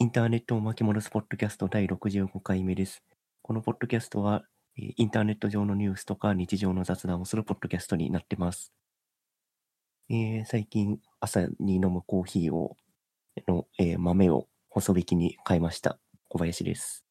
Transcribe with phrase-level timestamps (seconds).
[0.00, 3.02] インターネットを巻き戻すポッドキャスト第65回目です。
[3.42, 4.42] このポッドキャストは、
[4.78, 8.72] えーインターネット上のニュースとか日常の雑談をするポッドキャストになってます。
[10.08, 12.76] えー最近朝に飲むコーヒーを
[13.46, 15.98] の、えー豆を細引きに変えました。
[16.28, 17.04] 小林です。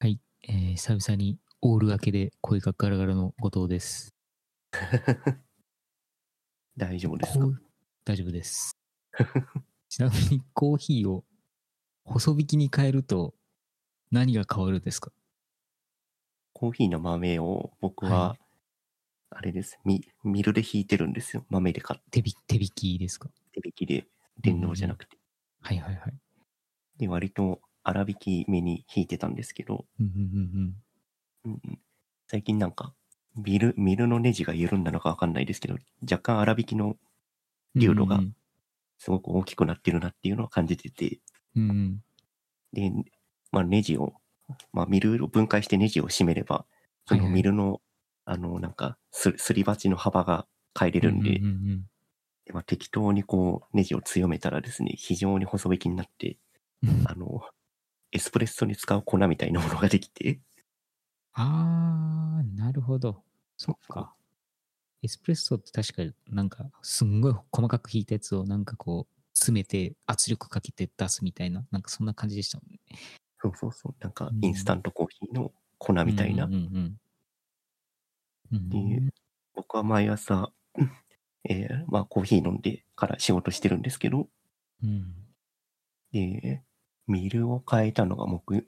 [0.00, 4.14] はい、えー、久々にオール明けで声がガラガラの後藤です。
[6.78, 7.46] 大丈夫ですか？
[8.04, 8.72] 大丈夫です。
[9.90, 11.24] ちなみにコーヒーを
[12.08, 13.34] 細引きに変えると
[14.10, 15.12] 何が変わるんですか？
[16.52, 18.36] コーヒーの豆を僕は、は
[19.30, 19.78] あれです。
[19.84, 21.44] ミ、ミルで引いてるんですよ。
[21.50, 22.22] 豆で買って。
[22.22, 23.28] 手引きですか？
[23.52, 24.06] 手引きで。
[24.40, 25.18] 電動じゃなくて。
[25.60, 26.14] はいはいはい。
[26.98, 30.12] で、割と粗挽き目に引いてたんですけど、うんうん
[31.44, 31.52] うんうん。
[31.52, 31.78] うん
[32.26, 32.94] 最近なんか、
[33.36, 36.96] ミル、ミルのネジが緩んだのかわかんないですけど、若干粗挽きの
[37.74, 37.80] うん。
[37.80, 38.34] 流度がうん
[38.98, 41.20] すごく大きくなってるなっていうのを感じてて、
[41.58, 42.02] うんうん。
[42.72, 42.92] で、
[43.52, 44.14] まあネジを、
[44.72, 46.64] まあミルを分解してネジを締めれば、
[47.06, 47.80] そのはいはいミルの、
[48.24, 50.46] あの、なんかす、すり鉢の幅が
[50.78, 51.84] 変えれるんで、うんうん
[52.44, 56.38] でまあ、適当にこうネジを強めたらですね、非常に細引きになって。
[57.04, 57.42] あの、
[58.12, 60.40] エスプレッソに使う粉みたいなものができて、
[61.32, 63.22] あー、なるほど。
[63.56, 64.14] そっか。
[65.02, 72.80] エスプレッソって確かなんかすんごい細かく引いたやつをなんかこう詰めて圧力かけて出すみたいな、なんかそんな感じでしたもんね。
[73.40, 76.96] そうそうそう、なんかうんインスタントコーヒーの粉みたいなうんうんうん
[78.52, 78.66] うん。
[78.66, 79.12] っていう
[79.54, 80.52] 僕は毎朝、
[81.48, 84.28] えーまあコーヒー飲んでから仕事してるんですけど、
[84.82, 85.14] うん。
[86.12, 86.62] で、
[87.06, 88.66] ミルを変えたのが木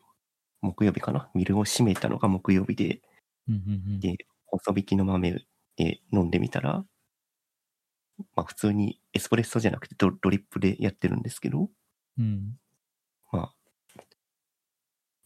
[0.62, 1.30] 木曜日かな？
[1.34, 3.00] ミルを閉めたのが木曜日で、
[3.48, 3.60] うんうん
[3.94, 4.00] うん。
[4.00, 5.44] で、細引きの豆
[5.76, 6.84] で飲んでみたら、
[8.34, 11.70] まあ普通にエスプレッソじゃなくてドドリップでやってるんですけど、
[12.18, 12.58] うん。
[13.32, 13.54] まあ、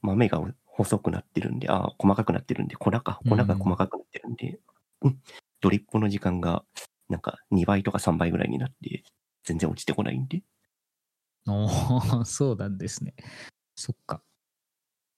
[0.02, 4.60] 豆が細くなってるんで、ああ、細かくなってるんで、粉か、粉が細かくなってるんで、
[5.02, 5.20] うん
[5.60, 6.62] ドリップの時間が、
[7.08, 9.02] なんか2倍とか3倍ぐらいになって、
[9.44, 10.42] 全然落ちてこないんで、
[11.46, 13.14] おー そうなんですね。
[13.76, 14.22] そっか。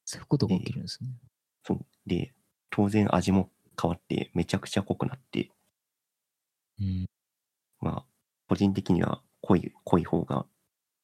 [0.04, 1.10] そういうことが起きるんですね。
[1.64, 1.86] そう。
[2.06, 2.32] で、
[2.70, 5.50] 当然味も変わって、めちゃくちゃ濃くなって、
[6.80, 7.06] うん。
[7.86, 8.04] まあ、
[8.48, 10.44] 個人的には濃い、濃い方が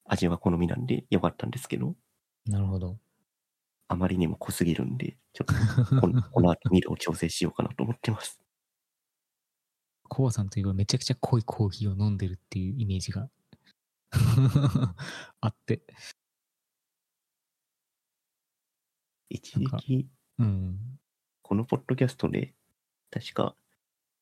[0.04, 1.94] 味は好みなんで良かったんですけど、
[2.46, 2.98] なるほど。
[3.86, 8.40] あまりにも濃すぎるんで、ちょっとこの この後ミルを調整しようかなと思ってます。
[10.08, 13.30] コアさんといえばめちゃくちゃ濃いコーヒーを飲んでるっていうイメージが
[15.40, 15.82] あって。
[19.30, 20.98] 一時期、うん。
[21.42, 22.54] このポッドキャストで、
[23.10, 23.54] 確か、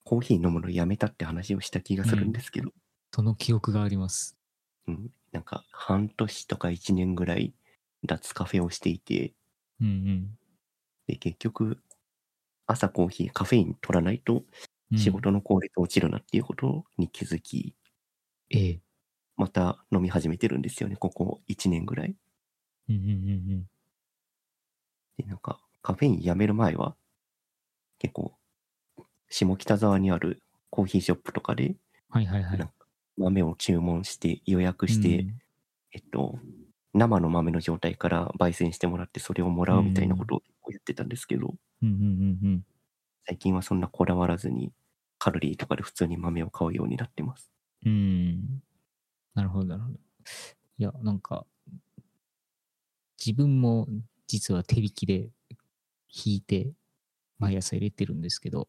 [0.05, 2.73] コーヒー飲むのやめたって話をした気がするんですけど、
[3.15, 4.37] その記憶があります。
[4.87, 7.55] うん、なんか、半年とか一年ぐらい、
[8.05, 9.35] 脱カフェをしていて、
[9.81, 10.39] うんうん
[11.07, 11.83] で、結局、
[12.67, 14.45] 朝コーヒー、カフェイン取らないと
[14.93, 14.99] うん。
[14.99, 17.77] 仕事の効率落ちるなっていうことに気づき、
[18.51, 18.83] ええ。
[19.37, 22.15] また飲み始めてるんですよね、ここ1年ぐらい。
[22.89, 23.05] うんうんう
[23.57, 23.71] ん
[25.19, 26.97] で、なんか、カフェインやめる前は、
[27.99, 28.37] 結構、
[29.31, 31.77] 下北沢にあるコーヒーショップとかで、
[32.11, 32.71] はいはいはい。
[33.17, 35.41] 豆を注文して予約して、うん
[35.93, 36.39] えっと、
[36.95, 42.65] 生の豆の状態から焙煎してもらってそれをもらうみたいなことをやってたんですけど、うんうんうんうん。
[43.25, 44.75] 最近はそんなこだわらずに
[45.17, 47.51] カロリーとかで普通に豆を買うようになってます。
[47.85, 48.63] うん。
[49.35, 49.99] なるほど、なるほど。
[50.79, 51.47] いや、なんか、
[53.25, 53.87] 自分も
[54.27, 55.31] 実は手引きで
[56.13, 56.73] 引いて、
[57.39, 58.69] 毎朝入れてるんですけど、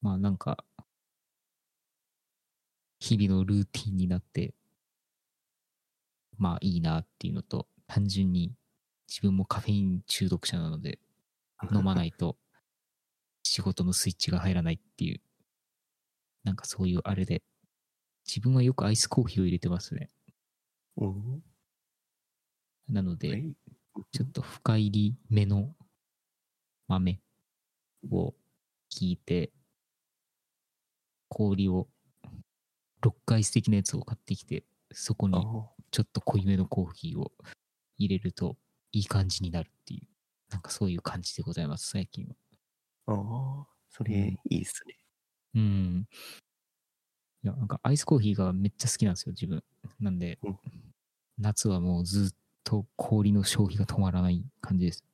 [0.00, 0.64] まあなんか、
[2.98, 4.54] 日々のルーティンになって、
[6.38, 8.52] まあいいなっていうのと、単純に
[9.08, 10.98] 自分もカフェイン中毒者なので、
[11.72, 12.36] 飲まないと
[13.42, 15.20] 仕事のスイッチが入らないっていう、
[16.44, 17.42] なんかそういうあれで、
[18.26, 20.10] 自分はよくアイスコーヒーを入れてますね。
[20.96, 21.42] うん
[22.88, 23.56] なので、はい
[24.12, 25.74] ちょっと深入り目の
[26.88, 27.20] 豆
[28.10, 28.34] を
[28.90, 29.50] 引いて、
[31.28, 31.88] 氷を、
[33.02, 35.42] 6回素敵なやつを買ってきて、そこにあ
[35.90, 37.32] ちょっと濃いめのコーヒーを
[37.98, 38.56] 入れると
[38.92, 40.06] いい感じになるっていう、
[40.50, 42.34] なんかそういう感じでございます、最近は。
[43.06, 44.96] ああ、それいいっすね。
[45.54, 46.08] うん。
[47.44, 49.62] いや、なんかアイスコーヒーがめっちゃ好きなんですよ、自分。
[50.00, 50.58] なんで、うん
[51.38, 55.04] 夏はもうずっと氷の消費が止まらない感じです。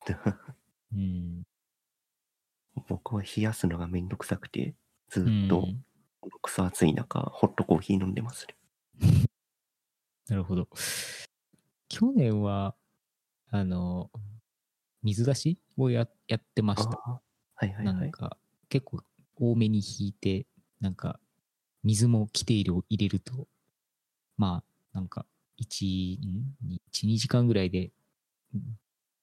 [0.92, 1.42] うん。
[2.88, 4.74] 僕は冷やすのがめんどくさくて、
[5.10, 5.84] ずうっとん
[6.42, 8.56] クソ暑い中、ホットコーヒー飲んでますね。
[10.28, 10.68] なるほど。
[11.88, 12.76] 去年は、
[13.48, 14.10] あの、
[15.02, 16.90] 水出しをややってました。
[16.98, 17.20] は
[17.62, 17.84] いはいはい。
[17.84, 19.02] なんか、結構
[19.36, 20.46] 多めに引いて、
[20.80, 21.18] なんか、
[21.82, 23.48] 水も規定量入れると、
[24.36, 25.26] まあ、なんか、
[25.58, 26.56] 1、ん
[26.92, 27.92] 1、2時間ぐらいで、
[28.54, 28.78] うん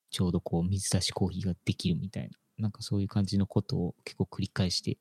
[0.09, 4.97] ちょうどこう、水出しコーヒーができるみたいな、なんかそういう感じのことを結構繰り返して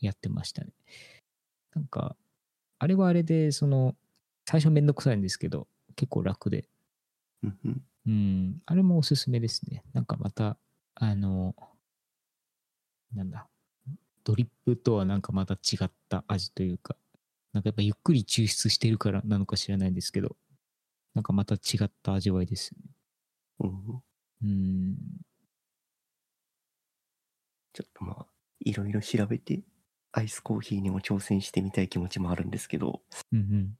[0.00, 0.72] やってましたね。
[1.74, 2.16] なんか、
[2.78, 3.94] あれはあれで、その、
[4.46, 6.68] 最初めんどくさいんですけど、結構楽で、
[7.42, 9.82] うんあれもおすすめですね。
[9.92, 10.58] なんかまた、
[10.94, 11.54] あの、
[13.12, 13.48] なんだ、
[14.24, 16.96] ドリップとはなんかまた違った味というか、
[17.52, 20.36] なんかやっぱゆっくり抽出してるからなのか知らないんですけど、
[21.14, 22.80] なんかまた違った味わいですね。
[23.60, 24.02] うん
[24.44, 24.96] うん、
[27.72, 28.26] ちょっとまあ、
[28.60, 29.62] いろいろ調べて、
[30.16, 33.02] アイスコーヒーにも挑戦してみたい気持ちもあるんですけど、
[33.34, 33.76] うん、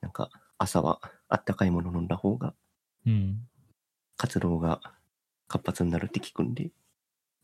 [0.00, 2.54] なんか朝はあったかいもの飲んだ方が
[3.04, 3.48] うん、うん。
[4.16, 4.80] 活動が
[5.48, 6.70] 活発になるって聞くんで、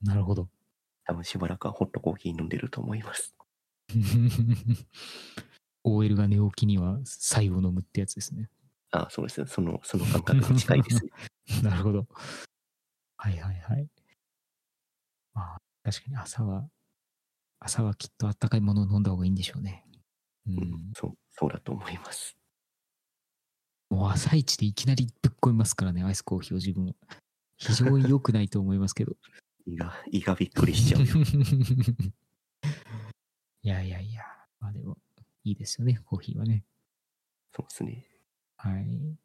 [0.00, 0.48] なるほど。
[1.06, 3.34] 多分しばらくはホットコーヒー飲んでると思います。
[5.82, 8.48] OL が寝起きには白湯を飲むってやつですね。
[8.92, 9.48] あそうですね。
[9.48, 11.10] その、その感覚に近いですね。
[11.68, 12.06] なるほど。
[13.16, 13.88] はいはいはい。
[15.34, 16.68] まあ、確かに朝は、
[17.60, 19.84] 朝はきっとあったかいものを飲んだ方がいいんでしょうね。
[20.46, 22.36] ううんん、そう、そうだと思います。
[23.90, 26.94] もう朝一でいきなりぶっ込みますからね、アイスコーヒーを自分は。
[27.58, 29.12] 非常に良くないと思いますけど。
[29.66, 31.06] 胃が、胃がびっくりしちゃうよ。
[33.62, 34.24] いやいやいや、
[34.58, 34.96] まあでも、
[35.44, 36.64] いいですよね、コーヒーはね。
[37.54, 38.06] そうですね。
[38.56, 39.18] はい。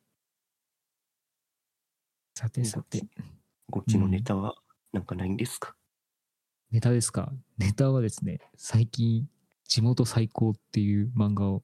[2.38, 3.08] さてさて、
[3.72, 4.56] こっちのネタは
[4.92, 5.78] なんかないんですか、
[6.72, 7.32] ネタですか？
[7.58, 9.28] ネタはですね、最近、
[9.68, 11.64] 地元最高っていう漫画を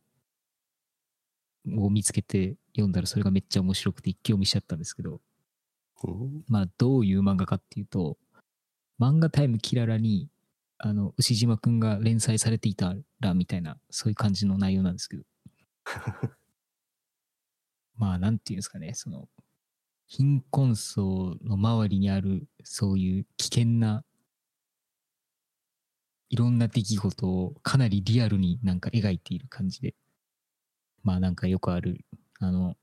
[1.68, 5.22] を見つけて読んだらそれがめっちゃ面白くて一気読みしちゃったんですけど、
[6.04, 6.44] うん。
[6.48, 8.18] まあどういう漫画かっていうと、
[9.00, 10.30] 漫画タイムキララに、
[10.80, 15.24] あの、牛島くんが連載されていたらみたいな、そういう感じの内容なんですけど、
[17.98, 19.30] まあなんていうんですかね、その、
[20.08, 24.04] 貧困層の周りにあるそういう危険な
[26.32, 29.96] いろんな出来事をかなりリアルになんか描いている感じで、
[31.04, 32.06] まあなんかよくある、
[32.40, 32.78] あの、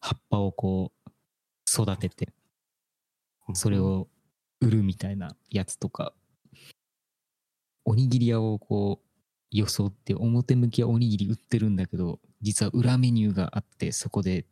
[0.00, 1.10] 葉っぱをこう
[1.82, 2.34] 育てて、
[3.54, 4.08] それ、を
[4.60, 6.12] 売るみたいなやつとか、
[7.86, 9.06] おにぎり屋をこう
[9.50, 14.44] 装って表向きはおにぎり売ってるんだけど、実は裏メニューがあってそこで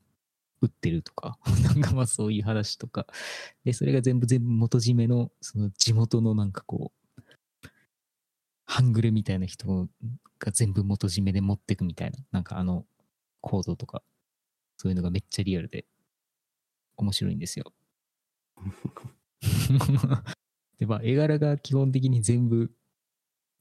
[0.62, 3.06] 売ってるとか、 なんかまあそういう話とか、
[3.64, 7.03] で、それが全部全部元締めのその地元のなんかこう、
[8.74, 9.86] 半グレみたいな人
[10.40, 12.84] が全部元締めで持ってくみたいな、なんかあの
[13.40, 14.02] コードとか、
[14.76, 15.86] そういうのがめっちゃリアルで
[16.96, 17.72] 面白いんですよ。
[20.80, 22.72] で、まあ、絵柄が基本的に全部、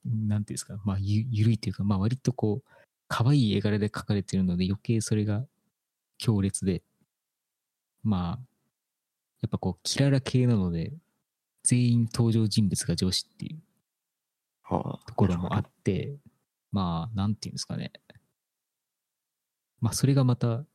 [0.04, 2.72] なんていうんですか、まあ、ゆゆるいというか、まあ、割とこう、
[3.08, 5.46] 可愛い絵柄で描かれてるので、余計それが
[6.18, 6.82] 強烈で、
[8.02, 8.46] まあ、
[9.42, 10.92] やっぱこう、キララ系なので、
[11.62, 13.62] 全員登場人物が上司っていう、
[14.70, 16.16] ところもあって、
[16.72, 17.92] まあ、なんていうんですかね。
[19.80, 20.66] まあ、それがまた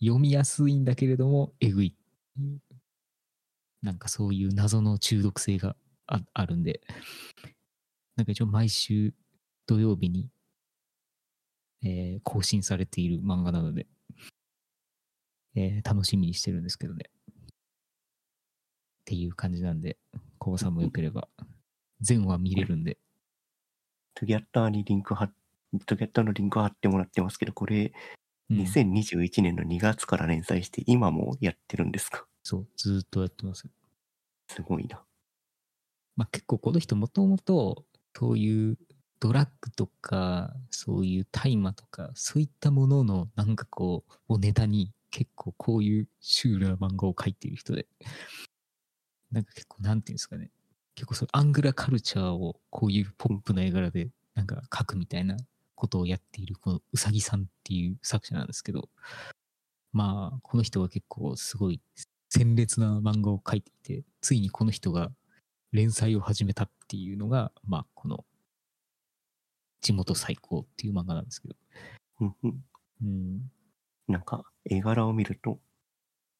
[0.00, 1.94] 読みやすいんだけれども、えぐい。
[3.82, 6.80] なんかそういう謎の中毒性がああるんで、
[8.16, 9.14] なんか一応毎週
[9.66, 10.30] 土曜日に、
[11.82, 13.86] えー更新されている漫画なので、
[15.54, 17.04] えー楽しみにしてるんですけどね。
[17.10, 19.98] っていう感じなんで、
[20.38, 21.28] コバさんもよければ、
[22.00, 22.98] 全話見れるんで、
[24.14, 25.32] トゥギャッターにリンク貼っ、
[25.86, 27.92] トゥギャッターのリンク貼ってもらってますけど、これ、
[28.50, 32.26] うん2021年の2月から連載して、今もやってるんですか？
[32.42, 33.68] そう、ずーっとやってます。
[34.48, 35.04] すごいな。
[36.16, 37.84] まあ、結構この人もともと
[38.18, 38.76] そういう
[39.20, 47.86] ドラッグとかそういう大麻とかそういったもののなんかこうをネタに結構こういうシュールな漫画を描いている人で
[49.30, 50.50] なんか結構なんていうんですかね
[51.00, 55.34] 結構そうアングラカルチャーをこういうポップな絵柄でなんか描くみたいな
[55.74, 58.90] ことをやっているこのうさぎさんっていう作者なんですけど
[59.94, 61.80] まあこの人は結構すごい
[62.28, 65.10] 鮮烈な漫画を描いていてついにこの人が
[65.72, 68.24] 連載を始めたっていうのが、まあ、この、
[69.80, 71.54] 地元最高っていう漫画なんですけど。
[72.22, 72.64] うんうん
[73.04, 73.50] うん。
[74.08, 75.60] なんか、絵柄を見ると、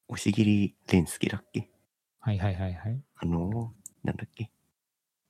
[0.08, 1.70] 押切蓮介だっけ？
[2.18, 3.00] はいはいはいはい。
[3.14, 3.72] あの、
[4.04, 4.50] なんだっけ？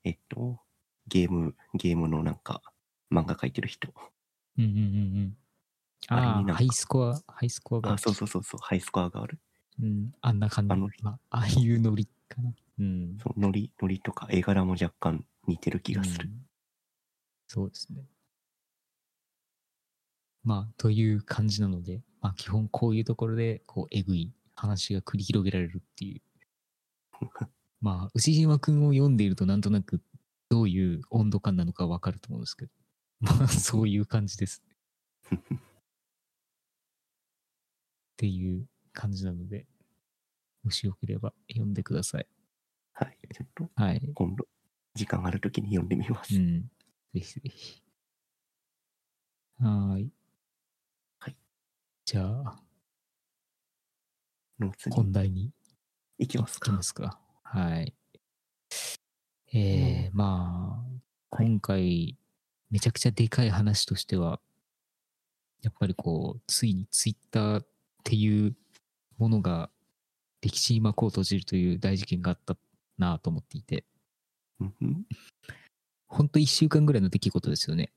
[0.04, 0.60] えっと、
[1.06, 2.62] ゲーム、ゲームのなんか、
[3.10, 3.92] 漫画描いてる人。
[4.58, 4.78] うんうんうんう
[5.26, 5.36] ん。
[6.08, 7.92] あれあハイスコア、ハイスコアが。
[7.92, 9.38] あ、そうそうそうそう、ハイスコアがある。
[9.80, 10.72] うん、あんな感じ。
[10.72, 12.54] あのまあ、ああいうノリかな。
[12.78, 13.18] うん。
[13.22, 16.28] そう、ノリ、ノリとか絵柄も若干似てる気がする。
[16.28, 16.46] うん
[17.52, 18.04] そうですね。
[20.44, 26.22] まあ、という感じなので、まあ、基本こういうところで、こう、えぐい話が繰り広げられるっていう。
[27.80, 30.02] まあ、牛島くんを読んでいると、なんとなく、
[30.50, 32.72] どういう温度感なのかわかると思うんですけど、
[33.20, 34.62] まあ、そういう感じです。
[35.30, 35.36] っ
[38.16, 39.66] ていう感じなので、
[40.62, 42.26] もしよければ読んでください。
[42.92, 43.18] はい。
[43.34, 44.02] ちょっとはい。
[44.14, 44.46] 今度、
[44.94, 46.36] 時間あるときに読んでみます。
[46.36, 46.70] うん。
[47.14, 47.82] ぜひぜひ。
[49.58, 50.12] はーい。
[51.18, 51.36] はい。
[52.04, 52.62] じゃあ、
[54.90, 55.52] 本題に
[56.18, 56.72] 行きいきますか。
[56.72, 57.18] ますか。
[57.52, 57.92] はい。
[59.52, 62.16] えー、まあ、今回、
[62.70, 64.40] めちゃくちゃでかい話としては、
[65.60, 67.66] やっぱりこう、ついにツイッターっ
[68.04, 68.54] ていう
[69.18, 69.68] ものが
[70.40, 72.56] 歴史に幕を閉じるという大事件があった
[72.98, 73.84] なと思っていて、
[76.06, 77.90] ほんと1週間ぐらいの出来事ですよね。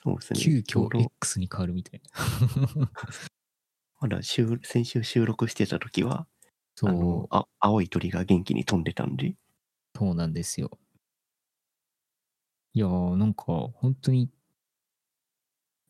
[0.00, 0.38] そうですね。
[0.38, 2.00] 急遽 X に変わるみたい
[2.76, 2.92] な。
[3.98, 6.28] まだ週先週収録してた時は、
[6.80, 9.34] そうあの、あ青い鳥が元気に飛んでたんで、
[9.96, 10.78] そうなんですよ。
[12.72, 14.30] いやー、なんか、本当に、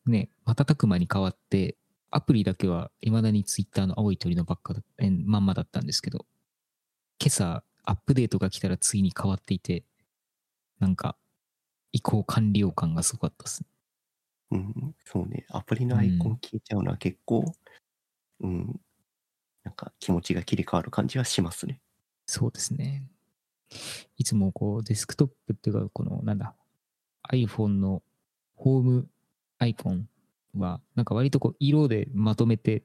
[0.07, 1.77] ね、瞬く間に変わって、
[2.09, 6.25] アプリだけは未だにツイッターの青い鳥のばっかだえまんまだったんですけど、
[7.19, 9.83] 今朝、アップデートが来たらついに変わっていて、
[10.79, 11.19] なんか、
[11.91, 13.69] 移行完了感がすごかったですね。
[14.51, 17.45] うん、そうね、アプリのアイコン消えちゃうのは結構、
[18.41, 18.81] うん、
[19.63, 21.79] なんか気持ちが切り替わる感じはしますね。
[22.25, 23.03] そうですね。
[24.17, 26.55] いつもこうデスクトップっていうか、このなんだ、
[27.31, 28.01] iPhone の
[28.55, 29.09] ホーム
[29.57, 30.07] アイコン
[30.55, 32.83] は、なんか割とこう色でまとめて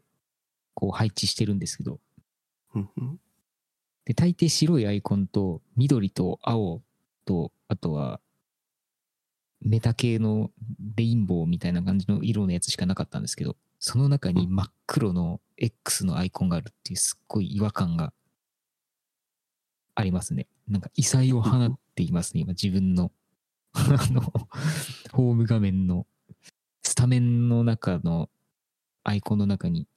[0.75, 2.01] こう配置してるんですけど、
[4.05, 6.83] で、大抵白いアイコンと緑と青
[7.25, 8.21] と、あとは
[9.61, 10.51] メタ系の
[10.97, 18.13] レインボーみたいな感じの色のやつしかなかったんですけど、その中に真っ黒の X のアイコンがあるっていうすっごい違和感が
[19.95, 20.49] ありますね。
[20.69, 23.13] なんか異彩を放っていますね、今自分の
[23.75, 24.21] あの、
[25.13, 26.07] ホーム画面の
[26.83, 28.31] スタメンの中の
[29.03, 29.89] アイコンの中に、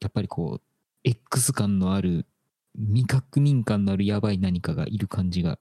[0.00, 0.62] やっぱりこう、
[1.02, 2.26] X 感のある
[2.76, 5.58] 未確認感のあるやばい何かがいる感じが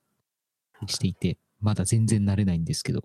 [0.87, 3.03] していて、まだ全然慣れないんですけど。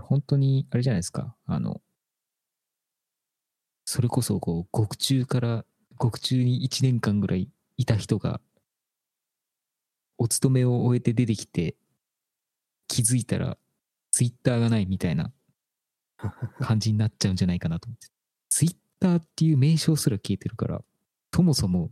[0.00, 1.34] 本当に、あれじゃないですか。
[1.46, 1.80] あの、
[3.90, 5.64] それこそ、こう、獄中から、
[5.96, 8.38] 獄中に1年間ぐらいいた人が、
[10.18, 11.74] お勤めを終えて出てきて、
[12.86, 13.56] 気づいたら、
[14.10, 15.32] ツイッターがないみたいな
[16.60, 18.08] 感じになっちゃうんじゃないかなと思って。
[18.50, 20.84] ツイッターっていう名称すら消えてるから、
[21.34, 21.90] そもそも、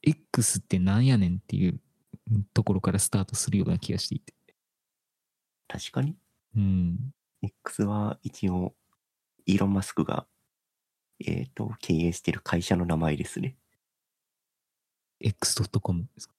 [0.00, 1.78] X ってなんやねんっていう
[2.54, 4.32] ところからスタートするような気がしていて。
[5.68, 6.16] 確かに。
[6.56, 7.14] うん。
[7.42, 8.74] X は一応、
[9.46, 10.26] イーロン・マスクが、
[11.24, 13.56] えっ、と、経営してる会社の名前ですね。
[15.20, 16.34] X.com ですか？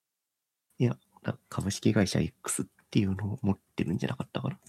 [1.23, 4.59] だ株式会社 X っていうのを持ってるんじゃなかったから。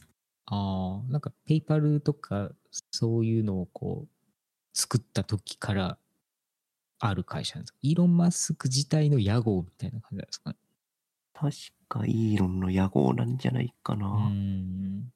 [0.46, 2.50] ああ、なんかペイパルとか
[2.92, 4.08] そういうのをこう
[4.72, 5.98] 作った時から
[6.98, 7.78] ある会社なんですか？
[7.82, 10.56] イーロン・マスク自体の屋号みたいな感じなんですかね？
[11.34, 11.50] 確
[11.88, 14.06] かイーロンの屋号なんじゃないかな。
[14.06, 15.12] うーん。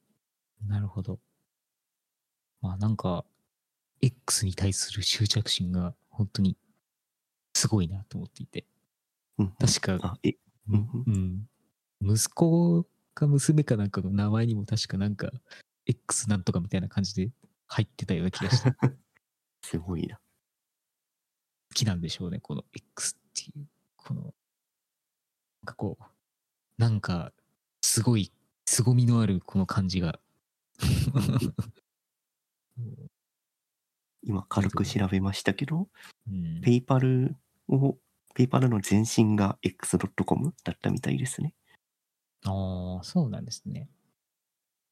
[0.67, 1.19] なるほど。
[2.62, 3.25] まあなんか、
[4.02, 6.57] X に対する執着心が本当に
[7.55, 8.64] すごいなと思っていて。
[9.38, 10.19] うん確か、
[10.69, 12.14] うんうん。
[12.17, 15.31] 息子か娘かなんかの名前にも確かなんか、
[15.87, 17.33] X なんとかみたいな感じで
[17.69, 18.76] 入ってたような気がして、好
[19.62, 20.21] すごいな。
[21.75, 24.33] きなんでしょうね、この X っていう、この、なん
[25.67, 26.05] かこう、
[26.79, 27.33] なんか、
[27.83, 28.33] すごい、
[28.67, 30.21] 凄みのあるこの感じが。
[34.23, 35.89] 今軽く調べましたけど、
[36.29, 37.37] うん PayPal
[37.69, 37.97] を、
[38.35, 41.55] PayPal の前身が X.com だったみたいですね。
[42.45, 43.89] ああ、そうなんですね。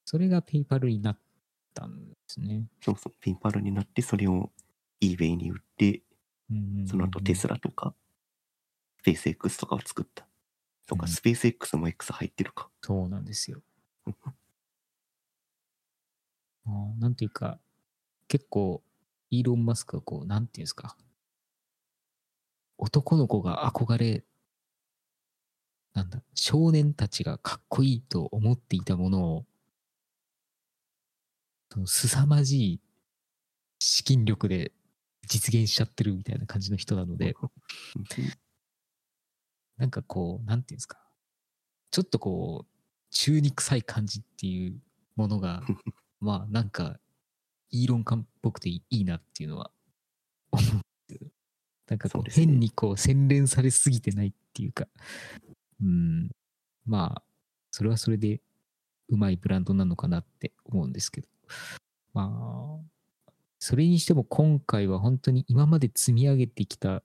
[0.04, 1.18] それが PayPal になっ
[1.74, 2.66] たんですね。
[2.80, 4.50] そうそう、 PayPal になって、それを
[5.00, 6.02] eBay に売って、
[6.50, 7.94] うんその後テスラとか、
[9.00, 10.26] スペース X とかを作った。
[10.88, 12.70] そうか、うんスペース X も X 入ってるか。
[12.80, 13.62] そうなんですよ。
[16.98, 17.58] なんていうか、
[18.28, 18.82] 結構、
[19.30, 20.96] イーロン・マスクはこう、なんていうんですか。
[22.78, 24.24] 男の子が憧れ、
[25.94, 29.46] なんだ、少年たちがかっこいいと思っていたものを、
[31.70, 32.80] その凄まじい
[33.80, 34.72] 資金力で
[35.26, 37.34] 実現しちゃってるみたいな感じの人なので、
[39.76, 40.98] なんかこう、なんていうんですか。
[41.90, 42.74] ちょっとこう、
[43.10, 44.80] 中に臭い感じっていう
[45.16, 45.62] ものが、
[46.20, 47.00] まあなんか、
[47.70, 49.70] イーロン感っぽくていいなっていうのは
[50.50, 50.88] 思う。
[51.88, 54.86] なんかこう、変にこう洗練されすぎてないっていうか、
[55.82, 56.30] うん、
[56.84, 57.22] まあ、
[57.70, 58.40] それはそれで
[59.08, 61.28] うまいブランドなのかなって思うんですけど、
[62.12, 62.80] ま
[63.24, 67.02] あ、それにしても今回は本当に今まで積み上げてきた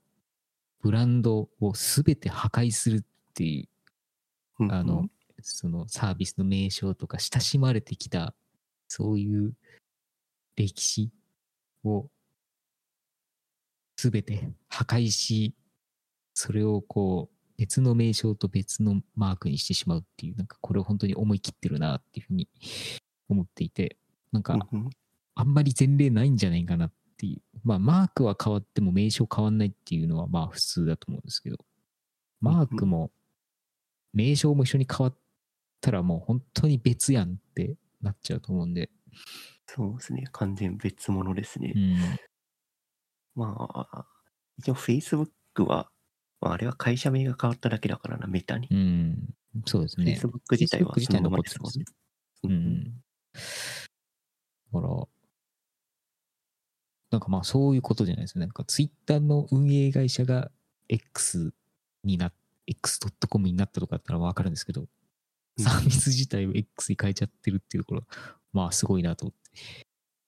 [0.82, 3.04] ブランドを全て破壊するっ
[3.34, 3.70] てい
[4.60, 5.08] うあの、
[5.42, 8.34] そのサービスの名称とか親しまれてきた、
[8.88, 9.54] そういう
[10.56, 11.12] 歴史
[11.84, 12.08] を
[13.98, 15.56] すべて破壊し、
[16.34, 22.50] それをこう、別の名称と別のマークにしてしまうっていう、なんかこれ本当に思い切ってるなっていうふうに
[23.30, 23.98] 思っていて、
[24.32, 24.58] なんか
[25.36, 27.42] あんまり前例ないんじゃないかなっていう。
[27.64, 31.58] まあ、マークは変わっても名称変わんないっていうのはまあ普通だと思うんですけど、
[32.42, 33.12] マークも
[34.14, 35.16] 名称も一緒に変わっ
[35.80, 38.90] たらもう本当に別やんってなっちゃうと思うんで、
[39.68, 40.26] そうですね。
[40.32, 41.74] 完全別物ですね。
[41.76, 41.98] うん、
[43.36, 44.06] まあ、
[44.58, 45.28] 一応 Facebook
[45.66, 45.90] は、
[46.42, 48.68] まあ、あれは会社名が変わっただけだからな、メタに。
[48.70, 49.34] うん、
[49.66, 50.20] そうですね。
[50.22, 51.86] Facebook 自体は Facebook 自体そのままですもんね。
[52.44, 52.84] ううんん。
[54.74, 55.08] だから、
[57.12, 58.40] なんかまあそういうことじゃないですか。
[58.40, 60.52] なんかツイッターの運営会社が
[60.90, 61.54] X
[62.04, 62.32] にな、
[62.68, 64.88] x.com になったとかだったらわかるんですけど、
[65.60, 68.04] サービス自体を X に変えちゃってるっていうところ、
[68.52, 69.43] まあすごいなと思って。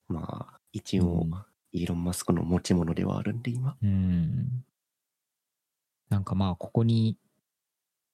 [0.08, 1.32] まあ、一応、うん
[1.72, 3.76] イーロン・マスクの持ち物ではあるんで、今。
[3.82, 4.64] うん。
[6.08, 7.18] なんかまあ、ここに、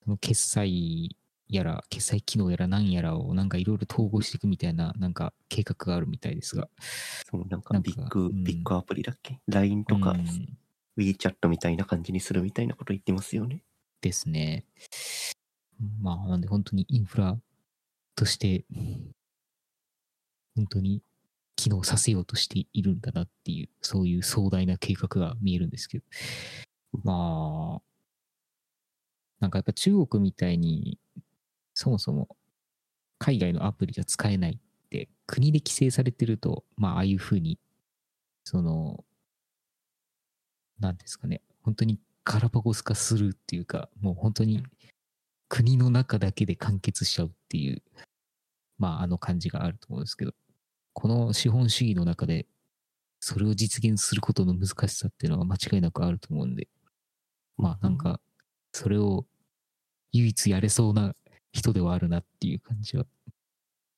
[0.03, 1.15] その決済
[1.47, 6.67] やら、決済機能やら何やらをなんかいろいろ統合していくみたいな、なんか計画があるみたいですが。
[7.29, 10.57] そう、なんかビッグ、うんビッグアプリだっけ ?LINE とか、うん
[10.95, 13.63] WeChat みたいな感じにするみたいなこと言ってますよね。
[14.01, 14.65] ですね。
[16.01, 17.35] まあ、なんで本当にインフラ
[18.15, 18.65] として、
[20.55, 21.01] 本当に
[21.55, 26.05] 機能させようとしているんだなっていう、そういう壮大な計画が見えるんですけど。
[27.03, 27.81] まあ、
[29.39, 30.99] なんかやっぱ中国みたいに、
[31.73, 32.29] そもそも
[33.17, 37.59] 海外のアプリが使えないって、国で規制されてると、まあ、ああいうふうに、
[38.43, 39.03] その、
[40.79, 44.63] なんですかね、本当にガラパゴス化するっていうか、もう本当に
[45.49, 47.81] 国の中だけで完結しちゃうっていう、
[48.77, 50.33] まあ、あの感じがあると思うんですけど、
[50.93, 52.47] この資本主義の中で、
[53.19, 56.67] それを実現することの難しさっていうのは間違いなくあると思うんで、
[57.57, 58.19] まあなんか、
[58.71, 59.25] それを
[60.11, 61.15] 唯一やれそうな
[61.51, 63.05] 人ではあるなっていう感じは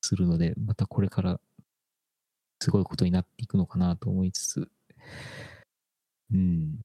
[0.00, 1.40] するので、またこれから
[2.60, 4.68] すごいことになっていくのかなと思いつつ、
[6.32, 6.80] うん、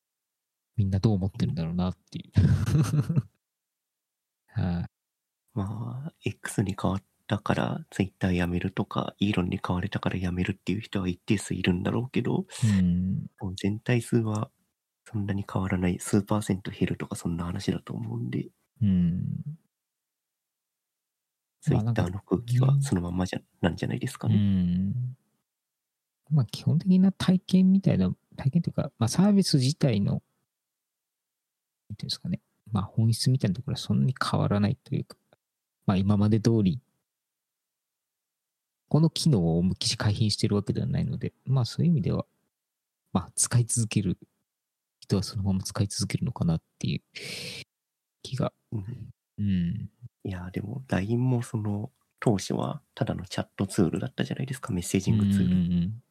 [0.76, 2.32] みんなどう思ってるんだろうなっていう。
[4.54, 4.86] はい、
[5.54, 14.52] まあ、X に変わったから Twitter やめるとか、イーロンに変われたからやめるっていう人は一定数いるんだろうけど、うん、全体数は
[15.06, 18.50] そんなに変わらない、数パーセント減るとかそんな話だと思うんで、
[18.82, 19.24] うん。
[21.68, 24.36] まあなんか Twitter の空気はそのまんまじゃ、なんじゃないですかうね。
[24.36, 25.16] ん。
[26.30, 30.22] まあ基本的な体験みたいな、体験というか、まあサービス自体の、
[31.90, 32.42] なんていうんですかね。
[32.72, 35.18] まあ本質みたいなところはそんなに変わらないというか、
[35.86, 36.80] まあ今まで通り、
[38.92, 42.26] この機能を思いっきり改変してるわけではないので、まあそういう意味では、
[43.14, 44.18] まあ使い続ける
[45.00, 47.02] 人はそのまま使い続けるのかなっていう
[48.22, 48.52] 気が。
[48.74, 48.86] うん
[49.38, 49.90] うん。
[50.26, 55.56] いや、でも LINE もその当初はただのチャットツールだったじゃないですか、メッセージングツール。
[55.56, 56.04] うん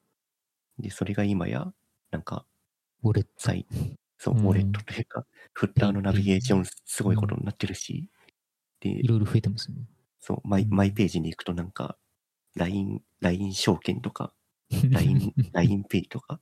[0.79, 1.71] で、それが今や、
[2.11, 2.47] なんか、
[3.03, 3.31] ウォレット。
[3.37, 3.67] 最
[4.17, 8.09] そう、うんウォレットというか、フッターのナビゲーションすごいことになってるし、
[8.81, 9.79] でい、ろいろ増えてますね。
[10.21, 11.99] そう、マイうんマイページに行くとなんか、
[12.57, 14.33] LINE、LINE 証券とか、
[14.91, 16.41] LINE、LINE ペイとか、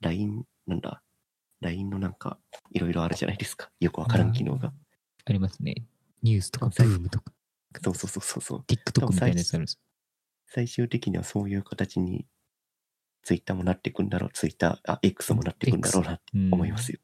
[0.00, 1.02] LINE、なんだ、
[1.60, 2.38] LINE のなんか、
[2.70, 3.70] いろいろあるじゃないですか。
[3.80, 4.72] よくわからん機能が。
[5.24, 5.74] ありますね。
[6.22, 7.32] ニュースとか、ブームとか、
[7.82, 8.64] そうそうそうそうそう。
[8.66, 9.80] TikTok みたいなやつあるんです。
[10.46, 12.26] 最終的にはそういう形に、
[13.22, 17.00] ツイッターもなっていくんだろう、ツイッター、あ、X もなっていくんだろうなってうん思いますよ。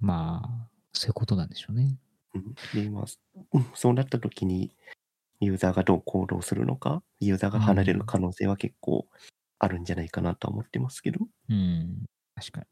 [0.00, 1.98] まあ、そういうことなんでしょうね。
[2.34, 3.04] うんで、まあ、
[3.52, 4.74] うんそうなった時に、
[5.40, 9.06] ユーザーがどう行動するのか、ユーザーが離れる可能性は結構
[9.58, 11.20] あるんじゃないかなとは思ってますけど。
[11.48, 12.66] うん、確かに。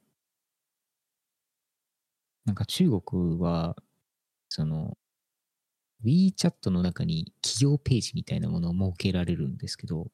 [2.44, 3.77] なんか中国は、
[4.48, 4.96] その、
[6.05, 10.11] WeChat の中に企業ページみたいなものを設けられるんですけど、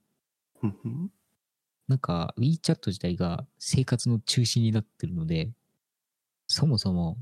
[1.88, 5.50] なんか WeChat 自体が生活の中心になってるので、
[6.46, 7.18] そもそも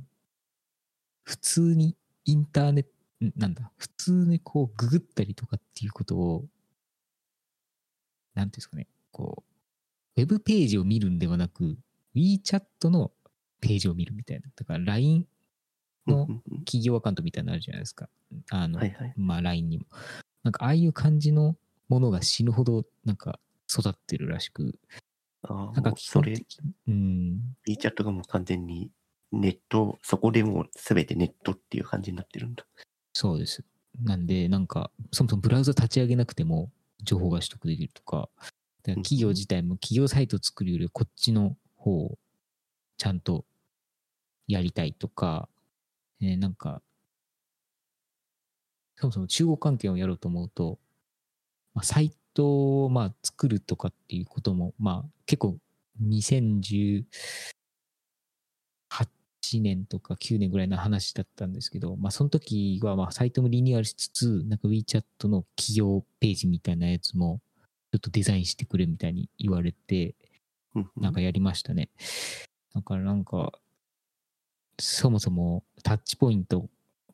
[1.25, 6.45] 普通にインターネット、んなんだ、普通にこうググったりとかっていうことを、
[8.35, 9.43] なんていうんですかね、こ
[10.17, 11.79] う、ウェブページを見るんではなく、
[12.15, 13.13] WeChat の
[13.61, 14.49] ページを見るみたいな。
[14.55, 15.27] だから LINE
[16.07, 16.27] の
[16.65, 18.09] 企業アカウントみたいなのあるじゃないですか。
[18.51, 19.13] あの、はいはい。
[19.17, 19.85] まあ LINE にも。
[20.43, 21.57] なんかああいう感じの
[21.89, 24.79] ものが死ぬほどなんか育ってるらしく、
[25.43, 26.35] ああ、なんかそれ、
[26.89, 28.91] うん、WeChat がもう完全に
[29.33, 32.65] ネット、そこでもう全てネットっていう感じになってるんだ。
[33.19, 33.65] そうです。
[34.03, 36.71] なんで、なんか、そもそもブラウザ立ち上げなくても
[37.03, 38.29] 情報が取得できるとか、
[38.83, 42.19] だから企業自体も企業サイトを作るよりこっちの方を
[42.99, 43.47] ちゃんと
[44.47, 45.49] やりたいとか、
[46.21, 46.83] えーなんか、
[48.97, 50.79] そもそも中国関係をやろうと思うと、
[51.73, 55.57] まあ、サイトをまあ作るとかっていうことも、まあ結構
[59.47, 67.41] 8年とか9年ぐらいの話だったんですけど、まあその時はまあサイトもリニューアルしつつ、なんか WeChat の企業ページみたいなやつも
[67.93, 70.15] ちょっとデザインしてくれみたいに言われて、
[70.97, 71.89] なんかやりましたね。
[72.75, 73.53] だからなんか、
[74.79, 76.69] そもそもタッチポイント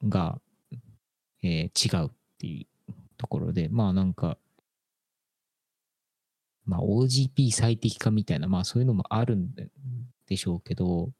[0.08, 0.40] が、
[1.42, 4.38] えー違うっていうところで、まあなんか、
[6.64, 9.54] まあ OGP 最適化みたいな、まあそういうのもあるん
[10.28, 11.10] でしょうけど、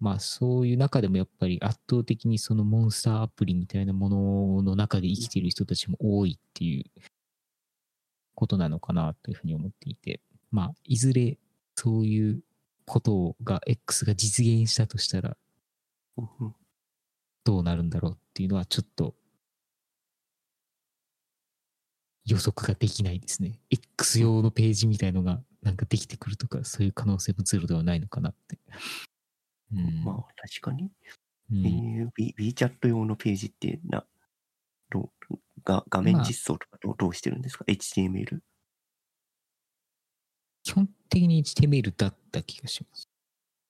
[0.00, 6.84] まあそういう中でもやっぱり圧倒的にそのモンスターアプリみたいなものの中で生きている人たちも多いっていう
[8.34, 11.38] ことなのかなというふうに思っていて、まあいずれ
[11.76, 12.40] そういう
[12.86, 15.36] ことが X が実現したとしたら
[17.44, 19.14] どうなるんだろうっていうのはちょっと
[22.24, 23.58] 予測ができないですね。
[23.70, 28.58] X 用のページみたいのがなんかできてくるとか、そういう可能性もゼロではないのかなって。
[29.72, 30.04] うん。
[30.04, 30.90] まあ確かに。
[31.52, 34.04] うんえー、We- WeChat 用のページってな、
[34.90, 38.40] どうが画面実装とかどうどうしてるんですか ?HTML?
[40.62, 43.08] 基本的に HTML だった気がします。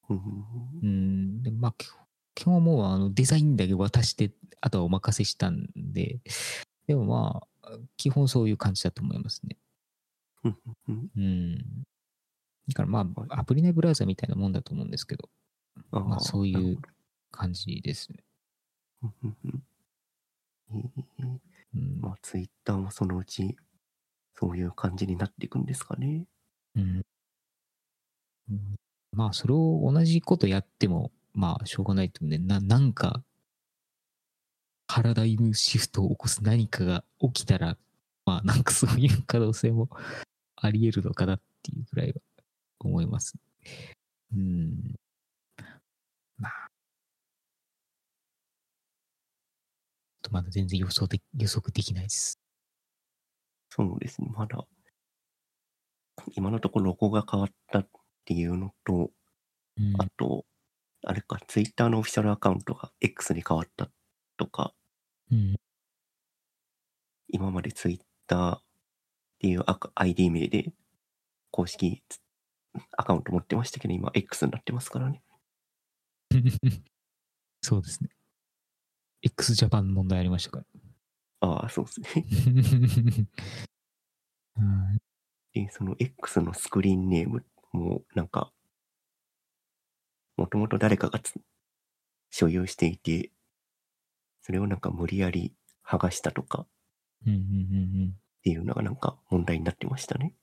[0.08, 1.42] うんうんうん。
[1.42, 1.74] でまあ、
[2.34, 6.20] 基本はもうあのデザインだけ渡して、あとはお任せしたんで、
[6.86, 9.56] でもまあ、基本そういう感じだと思いますね。
[11.16, 11.58] うん。
[12.68, 15.39] だからまはいあ、アプリ内ブラウザみたいなもんだと思うんですけど、あ
[15.90, 16.78] まあーそういう
[17.30, 18.18] 感じですね。
[19.02, 19.06] う
[21.76, 22.00] ん。
[22.00, 23.56] まあ、ツイッターもそのうち、
[24.34, 26.24] そういう感じになっていくんですかね。
[26.76, 27.02] うん
[28.50, 28.76] うん
[29.12, 33.22] まあ、それを同じことやっても、まあ、しょうがないと思うんで、な、なんか、
[34.86, 37.76] パラダイムシフトを起こす何かが起きたら、
[38.24, 39.88] まあ、なんかそういう可能性も
[40.56, 42.14] あり得るのかなっていうぐらいは
[42.80, 43.34] 思います。
[44.34, 44.94] うん。
[46.40, 46.70] まあ。
[50.22, 52.38] ちょっとまだ全然予想で、予測できないです。
[53.70, 54.66] そうですね、まだ、
[56.34, 57.88] 今のところロゴが変わったっ
[58.24, 59.10] ていうのと、
[59.78, 59.94] うん。
[60.00, 60.44] あと、
[61.04, 63.90] あれか、ツイッターのオフィシャルアカウントが X に変わった
[64.36, 64.74] とか、
[65.30, 65.56] うん。
[67.28, 68.62] 今までツイッターっ
[69.38, 70.72] ていうアカ ID 名で
[71.50, 72.02] 公式
[72.96, 75.22] アカウント持ってましたけど、今 X になってますからね。
[77.62, 78.10] そうですね。
[79.22, 80.64] x ジャパン問題ありましたから。
[81.40, 83.26] ああ、そうですね。
[84.56, 84.98] うん
[85.52, 88.52] で、その X のスクリーンネームもなんか、
[90.36, 91.34] もともと誰かがつ
[92.30, 93.30] 所有していて、
[94.42, 96.66] それをなんか無理やり剥がしたとか
[97.26, 98.14] うんうんうんうん。
[98.16, 100.34] っていうのがなんか問題になってましたね。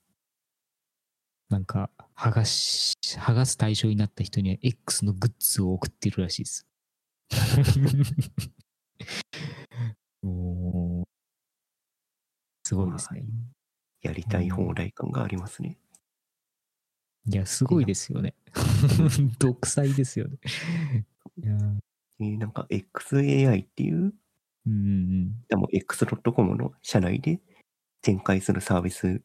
[1.48, 6.66] なんか、剥がし、剥がす対象になった人には X のグッズを送ってるらしいです。
[10.22, 11.04] おー
[12.64, 13.24] すごいですね。
[14.02, 15.78] やりたい放題感がありますね。
[17.26, 18.34] いや、すごいですよね。
[19.38, 20.38] 独裁ですよね。
[21.38, 21.78] いやー
[22.20, 24.12] えーなんか XAI っていう、うん
[24.66, 27.40] うんでも X.com の社内で
[28.02, 29.22] 展開するサービス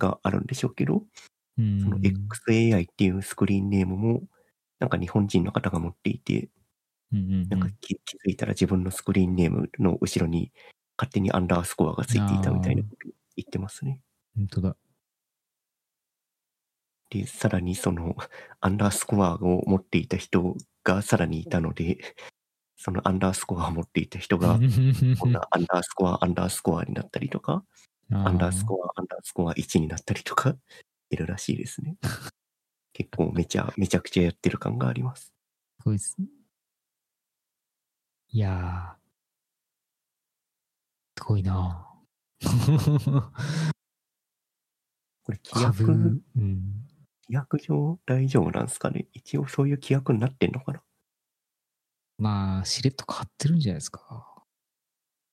[0.00, 1.04] があるんでしょうけど、
[1.58, 1.80] うん。
[1.80, 4.22] その XAI っていうスクリーンネームも、
[4.80, 6.48] なんか日本人の方が持っていて、
[7.12, 10.52] なんか気気づいたら自分のスクリーンネームの後ろに
[10.96, 14.00] 勝手にアンダースコアがついていたみたいなことを言ってますね。
[14.36, 14.76] 本当だ。
[17.10, 18.16] で、さらにその
[18.60, 21.98] アンダースコアを持っていた人がさらにいたので、
[22.76, 24.58] そのアンダースコアを持っていた人が、
[25.18, 27.64] こんなアンダースコア、アンダースコアになったりとか、
[28.12, 30.56] アンダースコア、アンダースコア1になったりとか、
[31.10, 31.96] いるらしいですね。
[32.92, 35.32] 結構めちゃ、めちゃくちゃやってる感があります。
[35.80, 36.26] すごいですね。
[38.32, 41.86] いやー、すごいな
[45.22, 46.86] これ規約、うん。
[47.28, 49.06] 約上大丈夫なんですかね？
[49.12, 50.82] 一応そういう規約になってんのかな？
[52.18, 54.29] まあ、しれっと買ってるんじゃないですか。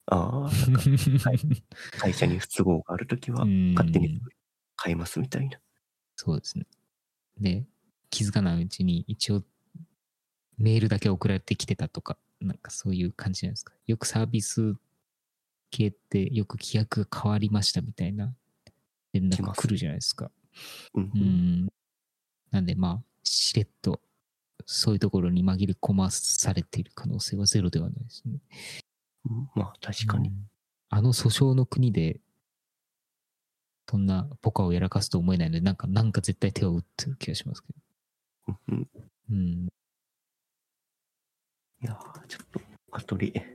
[0.07, 0.81] ああ、なんか
[1.99, 4.19] 会社に不都合があるときはうん勝手に
[4.81, 5.59] 変えますみたいな。
[6.15, 6.65] そうですね。
[7.39, 7.65] で、
[8.09, 9.43] 気づかないうちに一応
[10.57, 13.73] メールだけ送られてきてたとか、なんかそういう感じじゃないですか。
[13.85, 14.75] よくサービス
[15.69, 18.33] 系ってよく規約が変わりましたみたいな
[19.13, 20.31] 連絡来るじゃないですか。
[20.93, 21.17] うんう。
[21.17, 21.67] ん。
[22.51, 24.01] なんでまあ、しれっと
[24.65, 28.39] そういうところに紛れ込まされている可能性はゼロではないですね。
[29.29, 30.31] うんまあ確かにう。
[30.31, 30.47] ん
[30.89, 32.19] あの訴訟の国で、
[33.89, 37.67] そんなポカをやらかすと思えないので、なんか、なんか絶対手を打ってる気がしますけ
[38.47, 38.55] ど。
[38.69, 38.87] うんうん
[39.31, 39.67] うん。
[41.79, 42.61] いやーちょっと
[42.91, 43.45] 後で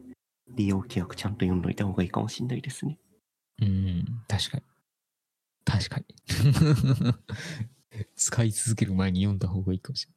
[0.50, 2.98] 利用規約ちゃんと読んどいた方がいいかもしれないですね。
[3.60, 4.62] うん、確かに。
[5.64, 6.04] 確かに。
[8.14, 10.08] 使い続ける前に読んだ方がいいかもし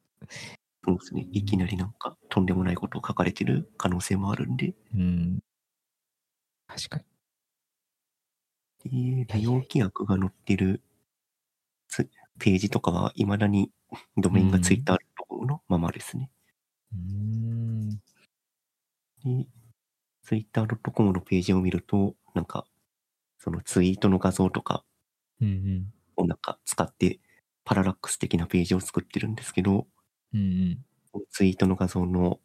[0.84, 1.26] そうですね。
[1.32, 5.06] いきなりなんかとんでもないことを書かれてる可能性もあるんで、れない。
[5.06, 5.38] うん。
[6.68, 7.04] 確かに。
[8.84, 8.90] で
[9.38, 10.82] 利用規約が載ってる
[11.88, 13.70] つページとかは未だに
[14.16, 15.62] ドメインがついてあるところの？
[15.68, 16.30] ままですね。
[16.92, 18.00] うーん。
[19.24, 19.46] で、
[20.24, 22.66] twitter.com のページを見ると、なんか、
[23.38, 24.84] そのツイートの画像とか。
[26.16, 27.20] をなんか使って
[27.64, 29.86] パララックス的なページを作ってるんですけど、
[30.32, 30.44] うんう
[31.20, 31.26] ん。
[31.30, 32.40] ツイートの画像の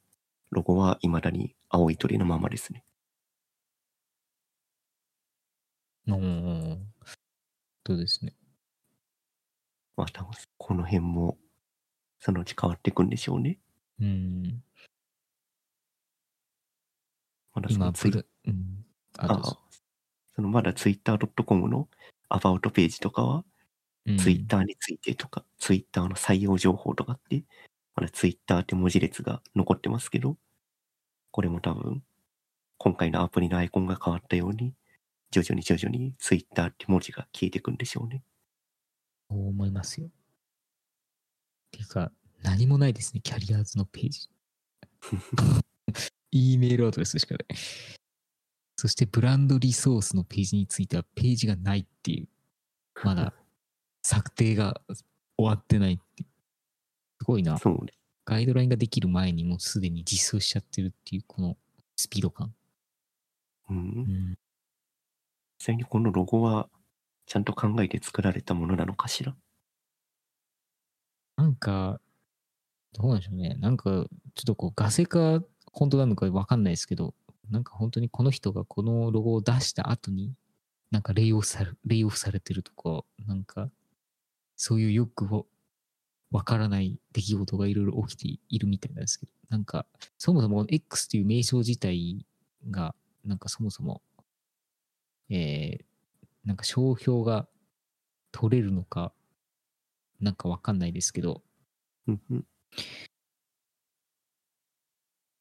[0.52, 2.84] ロゴは未だに青い鳥のままですね。
[6.08, 6.78] おー
[7.88, 8.34] そうですね。
[9.96, 11.38] まあ多分この辺も
[12.20, 13.60] そのうち変わっていくんでしょうね。
[14.00, 14.64] うん。
[17.54, 18.86] まだそ今、のツイブル、うん。
[19.18, 19.60] あ、あぞ。
[20.36, 21.88] そのまだ twitter.com の
[22.30, 23.38] アバウトページとかは、
[24.06, 27.44] うんツイッターについてとか、ツイッターの採用情報とかって、
[27.96, 30.38] まだツイッターって文字列が残ってますけど、
[31.30, 32.04] これも多分、
[32.80, 34.74] 今回のアプリのアイコンが変わったように、
[35.32, 38.24] 徐々に徐々にツイッターって文字が消えていくんでしょうね。
[39.30, 40.08] そう思いますよ。
[40.08, 40.10] っ
[41.72, 42.12] ていうか、
[42.44, 44.30] 何もないですね、キャリアーズのページ。
[46.32, 47.46] E メールアドレスしかない。
[48.76, 52.28] そして、ブランドリソースのページについては、ページがないっていう、
[53.04, 53.34] まだ
[54.02, 54.82] 策定が
[55.38, 56.30] 終わってないっていう。
[57.20, 57.58] すごいな。
[57.58, 57.94] そうね。
[58.26, 61.58] ガイドラインができる前にもうすでに実装しちゃってるっていう、この
[61.96, 62.54] スピード感。
[63.70, 63.78] うん。
[63.78, 64.38] うん。
[65.62, 66.70] 際にこのロゴは、
[67.26, 69.36] ちゃんと考えて作られたものなのかしら？
[71.38, 72.02] なんか、
[72.94, 73.56] どうなんでしょうね。
[73.60, 74.08] なんか、ちょっ
[74.46, 77.14] とこう、ガセか本当なのかわかんないですけど、
[77.50, 80.34] なんか本当にこの人がこのロゴを出した後に、
[80.90, 83.70] なんかレイオフされレイオフされてるとか、なんか、
[84.58, 85.46] そういうよく
[86.32, 89.86] わからない出来事がいろいろ起きているみたいなんですけど、なんか、
[90.18, 92.26] そもそも X という名称自体
[92.70, 92.94] が、
[93.24, 94.02] なんかそもそも、
[95.32, 95.84] えー、
[96.46, 97.48] なんか商標が
[98.34, 99.14] 取れるのか、
[100.20, 101.42] なんかわかんないですけど、
[102.08, 102.46] うんうん。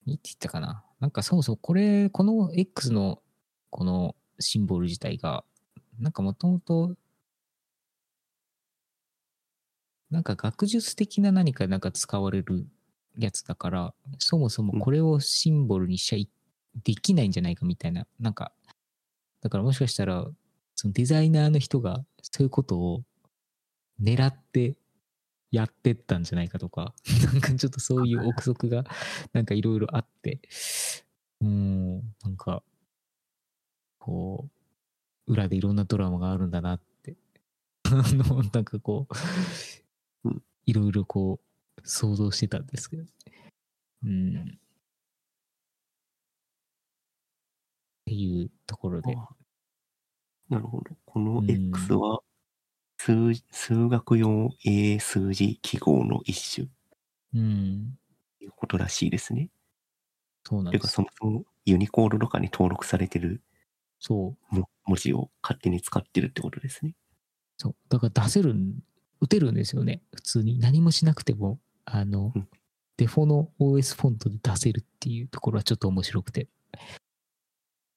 [0.06, 3.20] 何て言ったかななんかそもそもこれ、この X の
[3.70, 5.44] このシンボル自体が、
[5.98, 6.94] なんかもともと、
[10.08, 12.66] なんか学術的な何かなんか使われる
[13.18, 16.28] やつだから、そもそもこれをシンボルにしちゃい
[16.84, 18.52] できないんじゃないかみたいな、なんか、
[19.40, 20.26] だからもしかしたら、
[20.74, 23.02] そのデザイナーの人がそういうことを
[24.00, 24.76] 狙って
[25.50, 26.94] やってったんじゃないかとか、
[27.32, 28.84] なんかちょっとそういう憶測が
[29.32, 30.40] なんかいろいろあって、
[31.40, 32.62] うーん、なんか、
[33.98, 34.48] こ
[35.26, 37.16] う、裏でいろんなドラマがあるんだなって、
[37.84, 39.06] あの、なんかこ
[40.24, 41.40] ううん、いろいろこ
[41.76, 43.04] う、想像してたんですけど、
[44.04, 44.58] うん。
[48.22, 49.28] いうところで、あ
[50.48, 50.84] なるほど。
[51.04, 52.20] このうん X は
[52.98, 53.12] 数
[53.50, 56.68] 数学用英数字記号の一種
[57.32, 57.96] うん、
[58.38, 59.50] ということらしいですね。
[60.44, 61.02] そうなんですていうかそ。
[61.02, 63.42] もそもユニコードとかに登録されてる
[64.00, 66.94] そう、も文字を勝手に使ってるってことですね。
[67.58, 67.76] そう。
[67.88, 68.80] だから出せるん、
[69.20, 70.02] 打てるんですよね。
[70.14, 70.58] 普通に。
[70.58, 72.48] 何もしなくても、あの、うん
[72.96, 76.48] デフォの OS フォントで出せるっていうところはちょっと面白くて。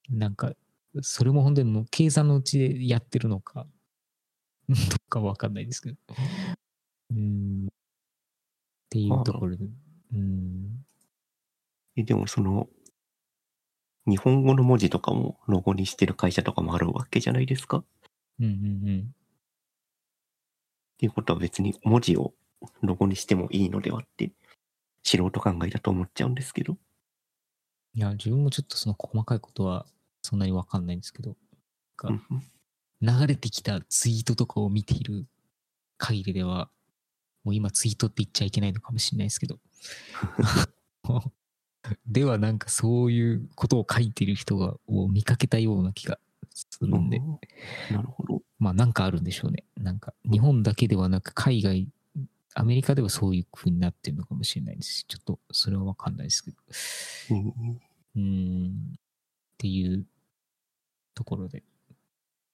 [0.09, 0.53] なんか、
[1.01, 3.67] それも本当に計算のうちでやってるのか、
[4.69, 4.77] どっ
[5.09, 5.97] かわかんないですけど。
[7.11, 7.67] うん。
[7.67, 7.71] っ
[8.89, 9.65] ていうところで。
[10.13, 10.85] うん。
[11.95, 12.67] え、でもその、
[14.07, 17.77] 日本語の文字とかもロゴにしてる会社とかもあるわけじゃないですか？
[17.79, 17.85] っ
[18.39, 19.15] うんうんうん。
[20.99, 22.33] ていうことは別に文字を
[22.81, 24.31] ロゴにしてもいいのではって、
[25.03, 26.77] 素人考えだと思っちゃうんですけど。
[27.95, 29.85] いや、自分もちょっとその細かいことは
[30.21, 31.35] そんなにわかんないんですけど、
[33.01, 35.25] 流れてきたツイートとかを見ている
[35.97, 36.69] 限りでは、
[37.43, 39.59] もう今ツイートって言っちゃいけないのかもしれないですけど。
[42.07, 46.17] ではなんかそういうことを書いてる人がを見かけたような気が
[46.49, 47.39] するんで、うん
[47.91, 48.41] なるほど。
[48.57, 49.65] まあなんかあるんでしょうね。
[49.75, 51.89] なんか日本だけではなく海外、
[52.55, 56.57] アメリカではそういう風になってるのかもしれないですし、ちょっとそれはわかんないですけど。
[57.31, 57.81] うん
[58.15, 58.21] うー
[58.67, 58.99] んっ
[59.57, 60.05] ていう
[61.15, 61.63] ところで。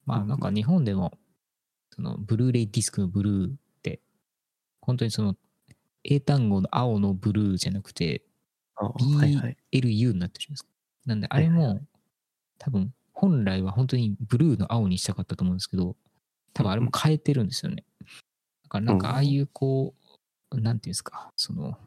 [0.06, 1.18] まあなんか日本でも、
[1.92, 4.00] そのブルーレイディスクのブルーって、
[4.82, 5.36] 本当にその
[6.04, 8.24] 英単語の青のブルーじゃなくて。
[9.72, 10.70] BLU になってるじゃないですか。
[11.06, 11.82] なんであれも、
[12.58, 15.98] 多分本来は本当にブルーの青にしたかったと思うんですけど、
[16.54, 17.84] 多分あれも変えてるんですよね。
[18.69, 19.95] だからなんかああいうこ
[20.51, 21.77] う、なんていうんですか、その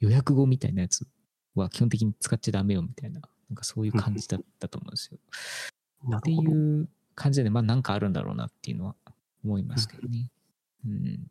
[0.00, 1.06] 予約語みたいなやつ
[1.54, 5.18] は基本的に使っちゃダメよみたいな、なんかそういう感じだったと思うんですよ。
[6.16, 6.36] ってい。
[6.36, 8.94] う感じで、まあなんかあるんだろうなっていうのは
[9.44, 10.30] 思いますけどね。
[10.86, 11.26] うん。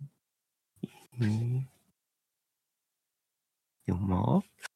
[1.22, 1.68] うん
[3.86, 4.70] でもまあ、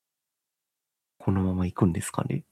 [1.17, 2.43] このまま行くんですかね。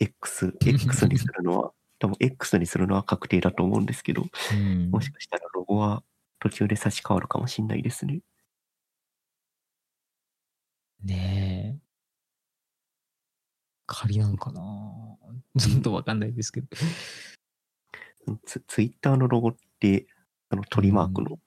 [0.00, 6.02] X、X にするのは、多分 X にするのは確定だと思うんですけど、うんもしかしたらロゴは
[6.40, 8.20] 途中で差し替わるかもしれないですね。
[11.02, 11.88] ねえ。
[13.86, 14.60] 仮なんかな
[15.58, 16.68] ちょっとわかんないですけど。
[18.44, 20.06] ツツイッターのロゴって、
[20.50, 21.38] あの鳥マークの、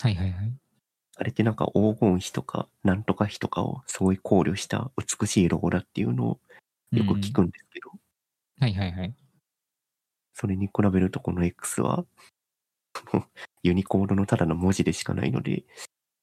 [0.00, 0.52] はいはいはい。
[1.18, 6.40] あれってなんか黄金比とかなんとか比とかをすごい考慮した美しいロゴだっていうのを
[6.90, 7.90] よく聞くんですけど、
[8.58, 9.14] はいはいはい。
[10.34, 12.04] それに比べるとこの X は、
[13.62, 15.64] ユニコードのただの文字でしかないので、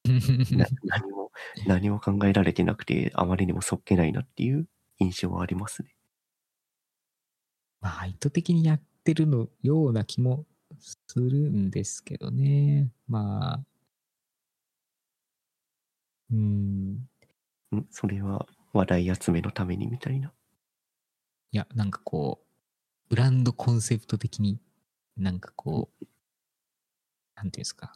[0.52, 1.32] な何も、
[1.66, 5.94] 何も考えられてなくて、あまりにもそっけないなっていう印象はありますね。
[7.80, 10.46] まあ意図的にやってるのような気も
[10.78, 12.90] するんですけどね。
[13.08, 13.66] まあ。
[16.30, 16.92] うん。
[16.94, 17.08] ん？
[17.90, 20.32] それは話題集めのためにみたいな？
[21.52, 22.46] いや、なんかこう、
[23.10, 24.58] ブランドコンセプト的に、
[25.16, 26.06] なんかこう、
[27.36, 27.92] なんていうんですか。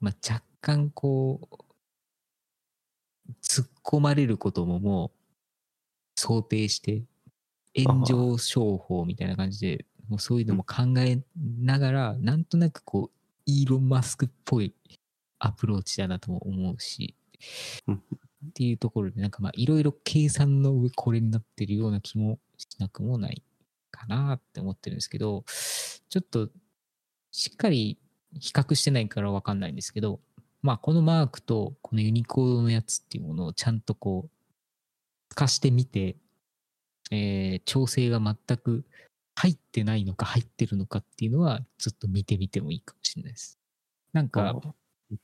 [0.00, 7.04] まあ、若干こう、突っ込まれることももう想定して、
[7.76, 11.22] 炎上商法みたいな感じで、もうそういうのも考え
[11.60, 14.74] ながら、なんとなくこう、イーロン・マスクっぽい
[15.38, 17.16] アプローチだなとも思うし、
[17.86, 18.02] うん
[18.50, 23.42] っていうところで、なんかまあいろいろ計算の上これになってるような気もしなくもない
[23.92, 25.44] かなって思ってるんですけど、
[26.08, 26.48] ちょっと
[27.30, 27.98] しっかり
[28.40, 30.20] 比較してないからわかんないんですけど、
[30.62, 34.30] まあこのマークとこのユニコードのやつっていうものをちゃんとこう、
[35.30, 36.16] 透かしてみて、
[37.10, 38.84] えー調整が全く
[39.34, 43.58] 入ってないのか入ってるのかっていうのはちょっと見てみてもいいかもしれないです。
[44.12, 44.52] なんか、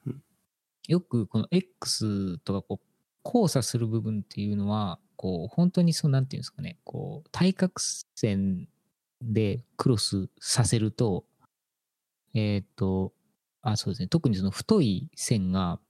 [0.07, 0.22] うん
[0.88, 2.87] よくこの X とかこう
[3.24, 7.74] 交差する部分っていうのは、こう本当にそうなんていうんですかね、こう対角
[8.14, 8.68] 線
[9.20, 11.24] でクロスさせると、
[12.35, 13.12] えっ、と、
[13.61, 15.81] あ、そうですね、特にその太い線が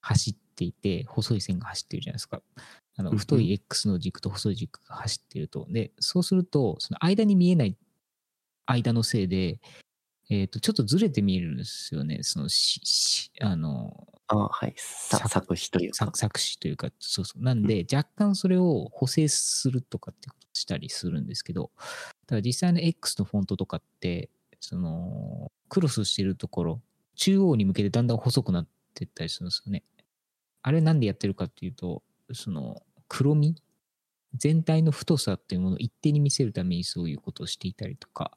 [0.00, 2.40] 走っていて、細い線が走ってるじゃないですか。
[2.96, 5.66] あの太い X の軸と細い軸が走ってると。
[5.68, 7.76] で、そうすると、その間に見えない
[8.64, 9.60] 間のせいで、
[10.30, 12.20] えっ、と、ちょっとずれて見えるんですよね。
[12.22, 14.74] そのし、しあの、あはい。
[14.76, 16.18] ささ作詞というか作。
[16.18, 17.42] 作詞というか、そうそう。
[17.42, 21.72] なんで、若干それを補正するとかってことをしたりするんですけど、
[22.26, 26.80] ただ実際の X のフォントとかって、その、クロスしてるところ、
[27.16, 29.82] 中央に向けてだんだん細くなってったりするんですよね。
[30.62, 32.02] あれなんでやってるかっていうと、
[32.32, 33.56] その、黒み？
[34.36, 38.30] 全体の太さっていうものを一定に見せるためにそういうことをしていたりとか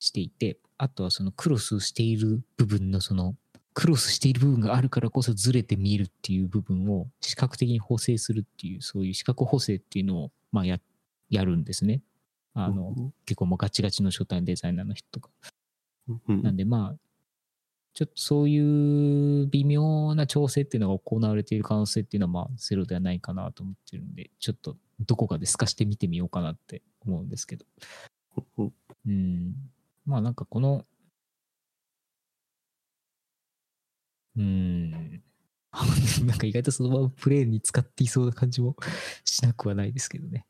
[0.00, 3.34] していて、あとはそのクロスしている部分のその
[3.78, 10.80] クロスしている部分があるからこそずれて見えるっていう部分を視覚的に補正するっていう、そういう視覚補正っていうのを、まあや、
[11.30, 12.02] やるんですね。
[12.54, 15.30] あの、うん結構もうガチガチの初対デザイナーの人とか。
[16.26, 16.98] うんなんでまあ、
[17.94, 24.76] ちょっとそういう微妙な調整っていうのが行われている可能性っていうのはまあゼロではないかなと思ってるんで、ちょっと
[25.06, 27.64] どこかで透かして見てみようかなって思うんですけど。
[28.56, 28.72] うん
[29.06, 29.54] うん。
[30.04, 30.84] まあなんかこの、
[34.38, 34.90] うん。
[36.26, 38.76] なんか意外とそのままプレーに使っていそうな感じも
[39.24, 40.46] しなくはないですけどね。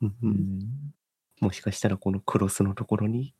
[0.00, 0.94] うん。
[1.40, 3.34] もしかしたらこのクロスのところに。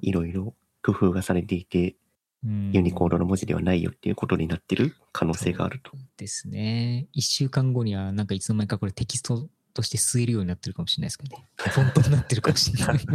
[0.00, 1.96] いろいろ工夫がされていて、
[2.44, 5.92] うんユニコードの文字ではないよっていうことになってる可能性があると。
[6.18, 7.08] ですね。
[7.12, 11.48] 一週間後には、なんかいつの間にかこれテキストとして吸えるようになってるかもしれないですけどね。
[11.56, 13.00] フォントになってるかもしれない。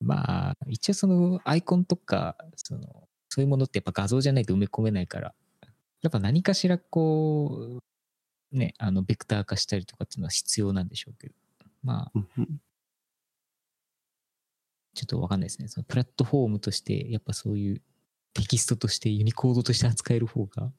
[0.00, 2.99] まあ、一応そのアイコンとか、その、
[3.30, 5.34] そういうものってやっぱ画像じゃないと埋め込めないから、
[6.02, 7.80] やっぱ何かしらこ
[8.52, 11.34] う、ね、あの、ベクター化したりとかっていうのは必要なんでしょうけど、
[11.84, 12.20] まあ、
[14.94, 15.68] ちょっとわかんないですね。
[15.68, 17.82] そのプラットフォームとして、やっぱそういう
[18.34, 20.72] テキストとしてユニコードとして扱える方が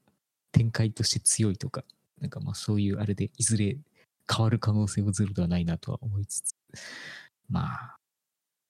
[0.51, 1.85] 展開として強いとか、
[2.19, 3.77] なんかまあそういうあれでいずれ
[4.29, 6.55] 変わる可能性はゼロではないなとは思いつつ、
[7.49, 7.95] まあ、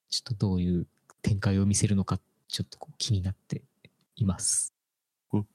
[0.10, 0.88] ちょっとどういう
[1.22, 3.64] 展開を見せるのか、ちょっとこう気になって
[4.16, 4.74] います。
[5.34, 5.46] うん。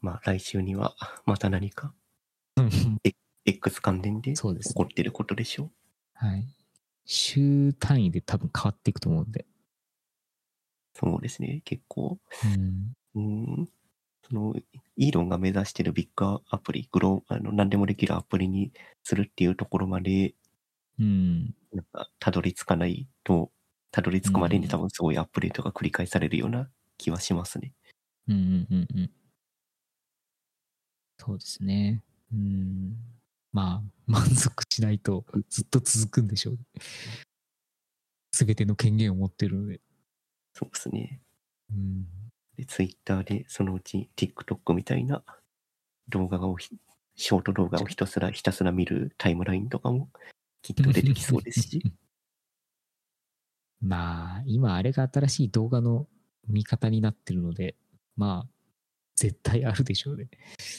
[0.00, 0.94] まあ来週には
[1.24, 1.94] また何か
[3.46, 5.64] X 関連で起こってることでしょ？
[5.64, 5.70] う。
[6.14, 6.44] はい。
[7.06, 9.46] 週単位で多分変わっていくと思うんで。
[10.94, 11.60] そうですね。
[11.64, 12.18] 結構、
[13.14, 13.62] うん。
[13.62, 13.68] う
[14.22, 14.54] その、
[14.96, 18.72] イーロンが目指してるビッグアプリ、グロー、あの、何でもできるアプリに
[19.02, 20.34] するっていうところまで、
[20.98, 21.54] うん。
[21.72, 23.50] なんか、たどり着かないと、
[23.90, 26.68] たどり着くまでにうん多分すごいアップデートが繰り返されるような
[26.98, 27.72] 気はしますね。
[28.28, 29.10] うんうんうんうん。
[31.18, 32.02] そうですね。
[32.32, 32.96] うん。
[33.52, 36.58] まあ、満足しないとずっと続くんでしょう。
[38.32, 39.80] すべての権限を持ってるので。
[40.54, 41.20] そうですね。
[41.72, 42.06] うん。
[42.56, 45.24] で、ツイッターでそのうち TikTok みたいな
[46.08, 46.70] 動画をひ、
[47.16, 50.10] ショート動画をひたすらひたすら見るタイムラインとかも
[50.64, 51.82] きっと出てきそうですし。
[53.82, 56.08] まあ、今あれが新しい動画の
[56.48, 57.76] 見方になってるので、
[58.16, 58.50] まあ、
[59.14, 60.30] 絶対あるでしょうね。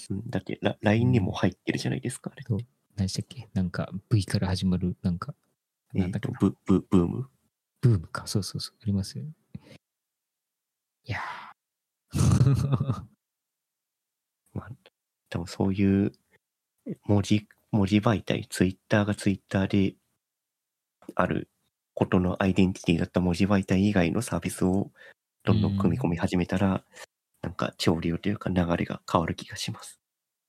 [0.09, 2.43] うんだってラ LINE にも入ってるじゃないですか、あれ。
[2.49, 2.57] 何
[3.05, 3.47] でしたっけ？
[3.53, 5.35] なんか V から始まる、なんか、
[5.93, 6.29] えっ、となんだっけ？
[6.31, 7.29] な、ブ、ブ、ブーム？
[7.81, 8.25] ブームか。
[8.25, 8.77] そうそうそう。
[8.81, 9.33] ありますよね。
[11.03, 12.15] いやー
[14.53, 14.71] まあ、
[15.29, 16.11] 多分そういう
[17.03, 17.47] 文字、文
[17.85, 19.95] 字媒体、ツイッターがツイッターで
[21.15, 21.49] ある
[21.93, 24.91] ことのアイデンティティだった文字媒体以外のサービスを
[25.43, 26.83] どんどん組み込み始めたら、
[27.41, 29.99] なんか潮流というか流れが変わる気がします。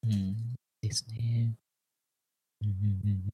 [0.04, 0.54] うん。
[0.80, 1.54] ですね。
[2.62, 3.28] うんうんうん。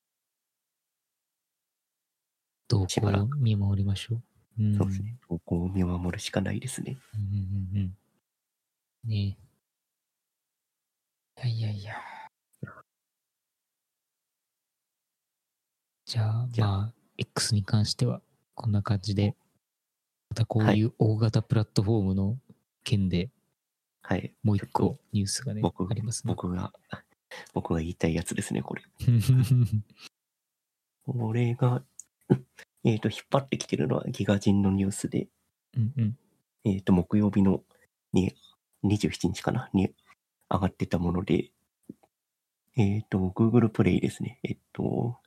[2.69, 4.23] どうしばらく見守りましょう。
[4.59, 5.17] うん、そうですね。
[5.29, 6.97] 投稿を見守るしかないですね。
[7.15, 7.37] うんうん
[7.77, 7.93] うん
[9.05, 9.11] うん。
[9.11, 9.37] ね
[11.45, 11.49] え。
[11.49, 12.22] いやいやいや。
[16.13, 18.21] じゃあ、じゃあまあ、X に関しては
[18.55, 19.35] こんな感じで、
[20.29, 22.37] またこういう大型プラットフォームの
[22.85, 23.31] 件で
[24.03, 24.35] はい。
[24.43, 26.35] もう一個ニュースがね、僕ありますね。
[26.35, 26.71] 僕が、
[27.55, 28.83] 僕が言いたいやつですね、これ。
[31.07, 31.83] これが、
[32.85, 35.29] えっ、と、引っ張ってきてるのはギガ人のニュースで、
[35.79, 36.19] うんうん。
[36.65, 37.65] えっ、と、木曜日の
[38.13, 38.35] に
[38.85, 39.71] 27日かな？
[39.73, 39.95] に
[40.51, 41.53] 上がってたもので、
[42.77, 44.41] えっ、と、Google Play ですね。
[44.43, 45.22] えっ、と、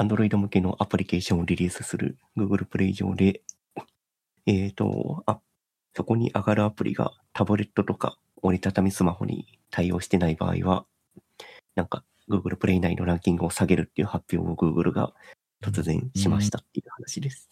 [0.00, 3.42] Android 向けのアプリケーションをリリースする Google Play 上で、
[4.46, 5.40] えっ、と、あ、
[5.94, 10.86] そこに上がるアプリがタブレットとか折りたたみスマホに対応してない場合は、
[11.74, 15.12] なんか Google Play 内のランキングを下げるっていう発表を Google が
[15.62, 17.50] 突然しましたっていう話です。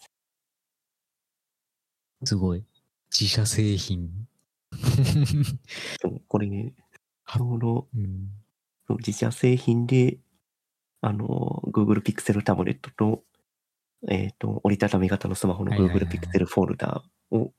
[2.23, 2.65] すごい。
[3.11, 4.09] 自社製品。
[6.01, 6.73] そうこれね、
[7.27, 8.29] ちょうどうん
[8.97, 10.17] 自社製品で、
[11.01, 13.23] あの、Google Pixel タブレットと、
[14.07, 17.51] えっ、と、折りたたみ型のスマホの Google はい Pixel フォルダを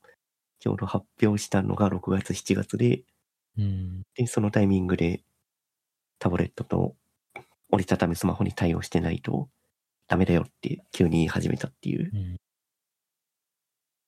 [0.59, 3.03] ちょうど発表したのが6月、7月で、
[3.57, 4.01] うん。
[4.15, 5.23] で、そのタイミングで
[6.19, 6.95] タブレットと
[7.71, 9.49] 折りたたみスマホに対応してないと
[10.07, 12.09] ダメだよって急に言い始めたっていう。
[12.13, 12.37] うん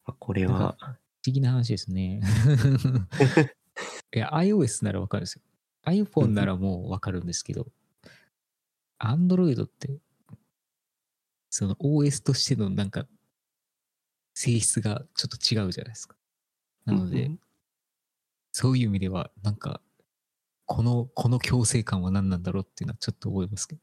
[0.05, 0.97] まあこれは、不思
[1.33, 2.19] 議な話ですね。
[4.13, 5.41] いや、iOS ならわかるんですよ。
[5.85, 7.67] iPhone ならもうわかるんですけど、
[9.03, 9.99] Android って、
[11.49, 13.05] その OS としてのなんか、
[14.33, 16.15] 性質がちょっと違うじゃないですか。
[16.85, 17.39] なので、うん
[18.55, 19.81] そういう意味では、なんか、
[20.65, 23.81] この、この強制感は何なんだろうっていうのはちょっと思いますけど。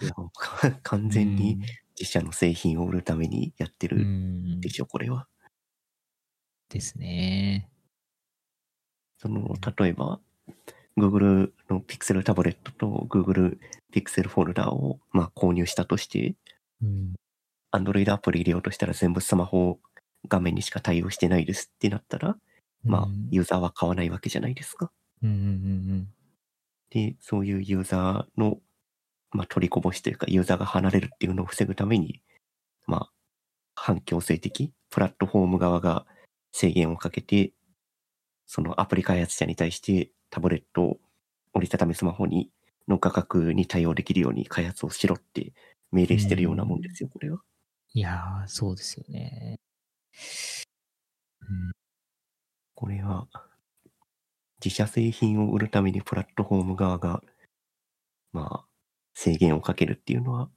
[0.00, 1.58] いや完全に
[2.00, 5.28] 自社の製品を売るためにやってうん、うるんでしょ、これは。
[6.70, 7.68] ですね。
[9.18, 10.20] その、例えば、
[10.98, 13.58] Google の Pixel タブレットと Google
[13.92, 16.34] Pixel フォルダを、まあ、購入したとして、
[16.82, 17.14] うん。
[17.74, 19.78] Android アプリ入れようとしたら全部スマホ
[20.28, 22.36] 画面にしか対応してないですってなったら、
[22.84, 24.90] まあう、んユーザーは買わないわけじゃないですか。
[25.22, 26.08] うんうんうん
[26.92, 28.58] で、そういうユーザーの、
[29.30, 32.20] まあ、取りこぼしというか、ユーザーが離れるっていうのを防ぐために、
[32.86, 33.12] まあ、
[33.74, 36.04] 反強制的、プラットフォーム側が
[36.52, 37.52] 制限をかけて、
[38.46, 40.98] そのアプリ開発者に対してタブレット、
[41.54, 42.50] 折りたたみスマホに、
[42.88, 45.52] の価格に対応できるように開発をしろって
[45.92, 47.38] 命令してるようなもんですよ、これは。
[47.94, 49.60] いやー、そうですよね。
[51.40, 51.72] うん
[52.74, 53.28] これは、
[54.64, 57.22] 自社製品を売るためにプラットフォーム側が、
[58.32, 58.66] まあ、
[59.14, 60.50] 制限をかけるっていうのは、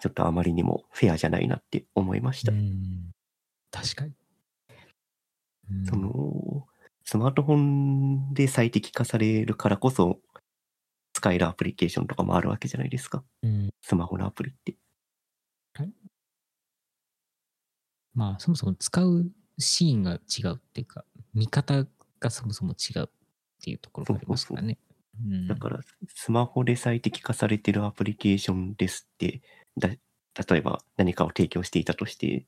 [0.00, 2.52] ちょっとあまりにもフェアじゃないなって思いました。
[2.52, 3.12] うん
[3.70, 4.12] 確かに。
[5.70, 6.66] うんその、
[7.04, 10.20] スマートフォンで最適化されるからこそ、
[11.12, 13.24] 使えるアプリケーションとかもあるわけじゃないですか。
[13.42, 14.76] うんスマホのアプリって。
[18.14, 21.04] まあ、そもそも使うシーンが違うっていうか、
[21.34, 21.86] 見方
[22.18, 23.08] がそもそも違うっ
[23.62, 24.78] ていうところがありますからね。
[25.22, 25.80] うんだから、
[26.14, 29.42] スマホで最適化されてるアプリケーションですって、
[29.76, 29.98] だ例
[30.58, 32.46] えば何かを提供していたとして、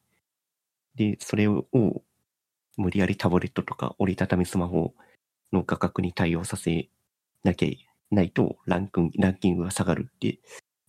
[0.94, 1.66] で、それを
[2.76, 4.94] 無理やりタブレットとか折りたたみスマホ
[5.52, 6.88] の価格に対応させ
[7.44, 10.38] なきゃいないとランクランキングが下がるって、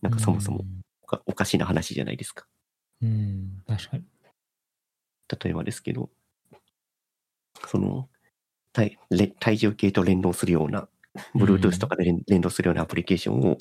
[0.02, 0.64] なんかそもそも
[1.02, 2.46] おかおかしな話じゃないですか。
[3.02, 3.08] うん。
[3.08, 4.04] うん、確かに。
[5.42, 6.10] 例えばですけど、
[7.66, 8.08] その、
[8.72, 10.88] 体れ体重計と連動するような、
[11.34, 13.58] Bluetooth とかで連連動するようなアプリケーションを、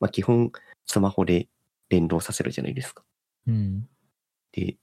[0.00, 0.50] まあ基本
[0.86, 1.48] スマホで
[1.88, 3.04] 連動させるじゃないですか。
[3.46, 3.88] うん。
[4.52, 4.76] で、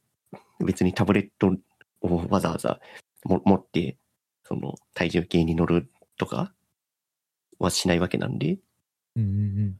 [0.66, 1.56] 別にタブレット
[2.02, 2.80] をわざわざ
[3.26, 3.98] も持って、
[4.44, 6.54] その体重計に乗るとか
[7.60, 8.58] はしないわけなんで、
[9.16, 9.80] うんうん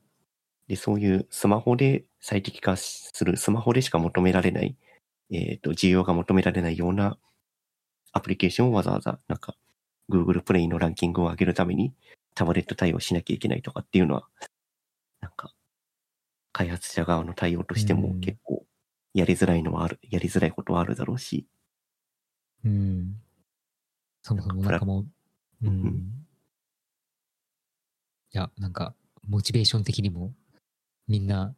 [0.70, 4.78] で、そういうスマホで最適化する、スマホでしか求められない、
[5.32, 7.18] えっ、と、需要が求められないような
[8.14, 9.56] アプリケーションをわざわざ、なんか、
[10.10, 11.94] Google プレイのランキングを上げるために
[12.36, 14.28] タブレット対応しなきゃいけないとかっていうのは、
[15.22, 15.54] なんか、
[16.52, 18.20] 開発者側の対応としてもうん。
[18.22, 18.64] 結構、
[19.16, 21.48] やりづらいのはある、やりづらいことはあるだろうし、
[22.66, 22.72] うん。
[22.72, 23.22] うん。
[24.22, 25.06] そもそもなんかも
[25.62, 26.26] う、んん。
[28.32, 28.96] いや、なんか、
[29.28, 30.34] モチベーション的にも、
[31.08, 31.56] みんな、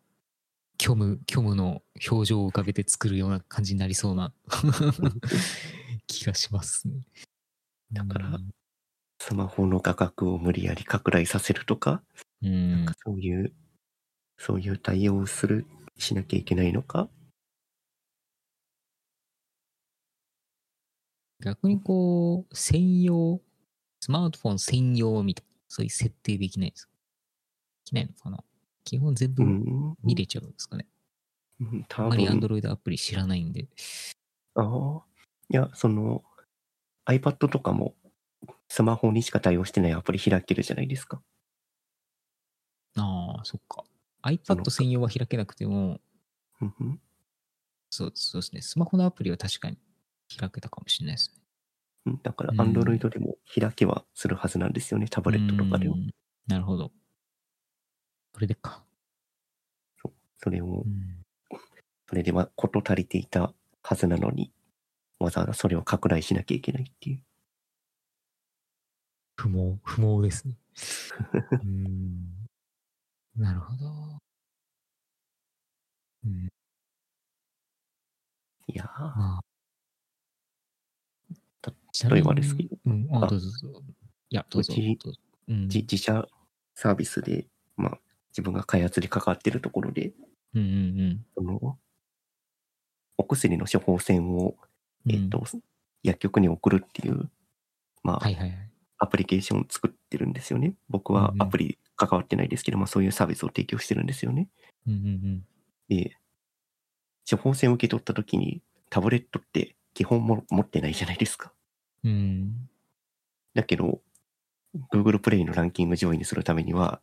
[0.82, 4.34] 虚無、虚無の表情を浮かべて作るような感じになりそうな
[6.08, 7.06] 気がしますね。
[7.92, 8.52] だからうん
[9.20, 12.02] スマホの価格を無理やり拡大させるとか、
[12.42, 13.54] うんなんかそういう、
[14.38, 15.68] そういう対応をする、
[16.00, 17.08] しなきゃいけないのか、
[21.42, 23.42] 逆にこう、専用、
[24.00, 26.92] スマートフォン専用みたいな、そういう設定できないですか
[27.86, 28.44] できないのかな？
[28.84, 29.96] 基本全部うん。
[30.04, 30.88] 見れちゃうんですかね。
[31.60, 33.68] うん多あんまり分 Android アプリ知らないんで。
[34.56, 35.02] ああ。
[35.50, 36.24] いや、その、
[37.06, 37.96] iPad とかも、
[38.68, 41.22] スマホにしか対応してないアプリ開けるじゃないですか。
[42.96, 43.84] ああ、そっか。
[44.24, 46.00] iPad 専用は開けなくても、
[46.62, 47.02] うんうん
[47.94, 48.62] そうそうですね。
[48.62, 49.78] スマホのアプリは確かに
[50.38, 51.42] 開けたかもしれないですね。
[52.08, 55.98] うんだから、うん Android でも開けはするはずなんですよね、タブレットとかでもう。
[55.98, 56.12] ん
[56.48, 56.92] なるほど。
[58.34, 58.84] それでか。
[60.44, 61.24] それをう、ん
[62.10, 63.54] それでは事足りていた
[63.84, 64.52] はずなのに、
[65.20, 67.24] わざわざそれを拡大しなきゃいけないっていう。
[69.36, 70.58] 不毛、不毛ですね。
[71.64, 72.48] うん。
[73.36, 74.20] なるほど。
[76.24, 76.50] うん、
[78.68, 79.51] いやー、まあ。
[82.10, 83.82] 例えばですけどうん、あ、あどうぞどうぞ。
[84.30, 84.74] いや、どうぞ。
[84.74, 86.26] う自社
[86.76, 88.00] サービスで、まあ、
[88.32, 90.14] 自分が開発に関わってるところで、
[90.54, 91.78] うんうんその、
[93.18, 94.56] お薬の処方箋を、
[95.06, 95.12] うん。
[95.12, 95.44] えっ、と、
[96.04, 97.30] 薬局に送るっていう、
[98.04, 98.72] まあ、はいはいはい。
[98.98, 100.76] アプリケーションを作ってるんですよね。
[100.88, 104.48] 僕はうんうんアプリ関わってないですけど、まあそういうサービスを提供してるんですよね。
[104.88, 105.44] うんうん
[105.90, 106.16] で、
[107.30, 111.52] 処方箋を受け取った時にタブレットって基本も持ってないじゃないですか。
[112.04, 112.12] うん。
[112.12, 112.70] うん。
[113.54, 114.02] だけど、
[114.94, 117.02] Google プレイのランキング上位にするためには、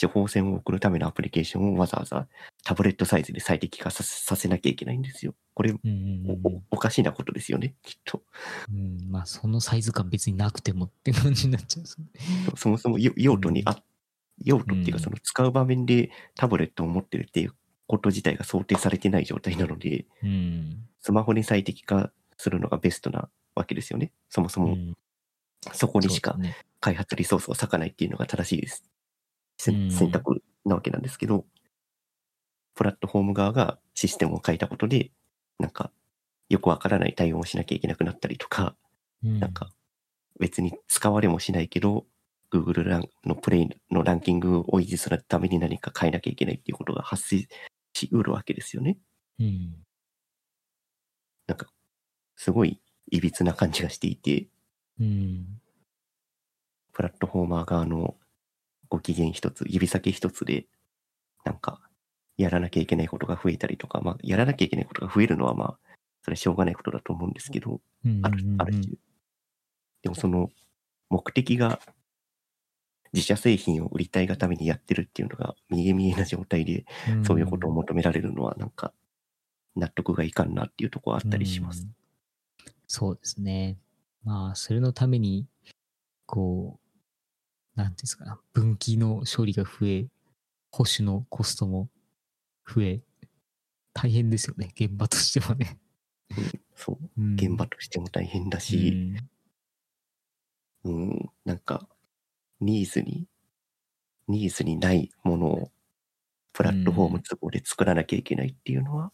[0.00, 2.26] 処方箋を送るためのアプリケーションをわざわざ
[2.64, 5.34] タブレットサイズで最適化させなきゃいけないんですよ。
[5.54, 8.22] これ、うんうんうんおかしなことですよね、きっと。
[8.72, 11.86] うん、まあ、そのサイズ感別になくてもって感じになっちゃう。
[11.86, 11.96] そ
[12.56, 13.82] そもそもよ用途にあ、
[14.42, 17.54] 用途っていうか、うんその使う場面でタブレットを持ってるっていう
[17.86, 20.86] こと自体が想定されてない状態なので、うん。
[21.00, 23.28] スマホに最適化するのがベストな
[23.60, 24.12] わけですよね。
[24.28, 24.94] そもそうもん
[25.72, 26.36] そこにしか。
[26.80, 28.84] 開発リソースを割かないっていうのが正しいです。
[29.58, 31.44] せうん選択なわけなんですけど、
[32.74, 35.10] プラットフォーム側がシステムを変えたことで、
[35.58, 35.92] なんか、
[36.48, 38.74] よくわからない対応をしなきゃいけなくなったりとか、
[39.22, 39.70] うんなんか、
[40.38, 42.06] 別に使われもしないけど、
[42.50, 47.46] Google ランのプレイのランキングを維持するために何か変えなきゃいけないっていうことが発生
[47.92, 48.98] しうるわけですよね。
[49.38, 49.84] うん。
[51.46, 51.66] なんか、
[52.36, 52.80] すごい
[53.10, 54.48] 歪な感じがしていて、
[55.00, 55.60] うん。
[56.92, 58.16] プラットフォーマー側の
[58.88, 60.66] ご機嫌一つ、指先一つで、
[61.44, 61.80] なんか、
[62.36, 65.78] やらなきゃいけないことが増えたりとか、まあ、やらなきゃいけないことが増えるのは、まあ、
[66.22, 68.20] それはしょうがないことだと思うんですけど、うん。
[68.22, 68.94] ある、ある種。
[70.02, 70.50] でもその、
[71.08, 71.80] 目的が、
[73.12, 78.92] 自社製品を売りたいがためにやってるっていうのが見え見えな状態で、うんそういうことを求められるのは、なんか、
[79.76, 81.82] 納得がいかんなっていうところはあったりします。
[81.82, 81.99] うん
[82.92, 83.78] そうですね。
[84.24, 85.46] まあ、それのために、
[86.26, 86.80] こ
[87.76, 90.08] う、なんていうんですかな、分岐の処理が増え、
[90.72, 91.90] 保守のコストも
[92.66, 93.02] 増え、
[93.94, 95.78] 大変ですよね、 現場としてはね。
[96.76, 97.10] そう。
[97.16, 99.16] うん現場としても大変だうし、ん
[100.84, 101.88] うん、なんか、
[102.60, 103.26] ニーズに、
[104.28, 105.72] ニーズにないものを、
[106.52, 109.12] プラットフォーム都合で作らなきゃいけないっていうのは、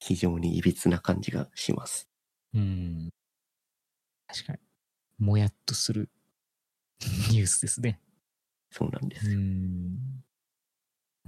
[0.00, 2.09] 非常に歪な感じがします。
[2.54, 3.10] うん。
[4.26, 4.58] 確かに。
[5.18, 6.08] もやっとする
[7.30, 8.00] ニュースですね。
[8.70, 9.40] そうなんですうよ。
[9.40, 10.24] ん。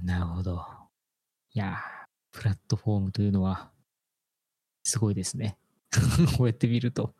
[0.03, 0.66] なるほど。
[1.53, 1.79] いやー、
[2.31, 3.73] プラットフォームというのは、
[4.85, 5.59] すごいですね。
[6.39, 7.14] こうやって見ると。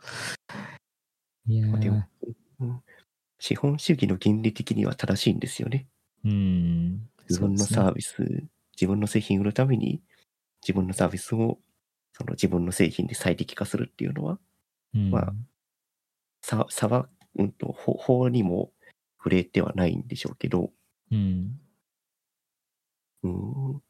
[1.47, 2.09] いやでも、
[2.61, 2.83] うん
[3.39, 5.89] 資本主義の原理的には正しいんですよね。
[6.25, 7.11] うん。
[7.29, 8.23] 自分のサービス、
[8.77, 10.01] 自分の製品売るために、
[10.63, 11.59] 自分のサービスを、
[12.23, 14.39] その自分の製品で最適化するっていうのは、
[14.95, 15.33] うんまあ
[16.43, 18.73] さ差は、うんと、法法にも
[19.19, 20.71] 触れてはないんでしょうけど、
[21.11, 21.61] うん。
[23.23, 23.83] うーん、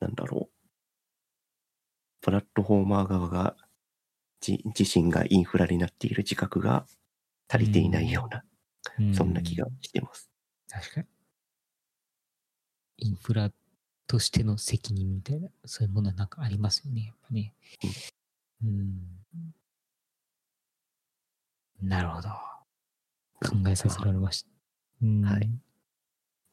[0.00, 0.68] なんだろう。
[2.20, 3.56] プラットフォーマー側が、
[4.40, 6.86] じ自身がインフラになっている自覚が
[7.48, 8.44] 足りていないような、
[9.10, 10.30] うそんな気がしてます。
[10.68, 11.06] 確かに。
[12.98, 13.52] インフラ
[14.08, 17.54] としての責任みたいな、そういうものはなんかありますよね、やっぱね。
[18.64, 19.18] うん。
[21.80, 22.28] なるほど。
[23.40, 24.48] 考えさせられました。
[25.02, 25.24] うん。
[25.24, 25.48] はい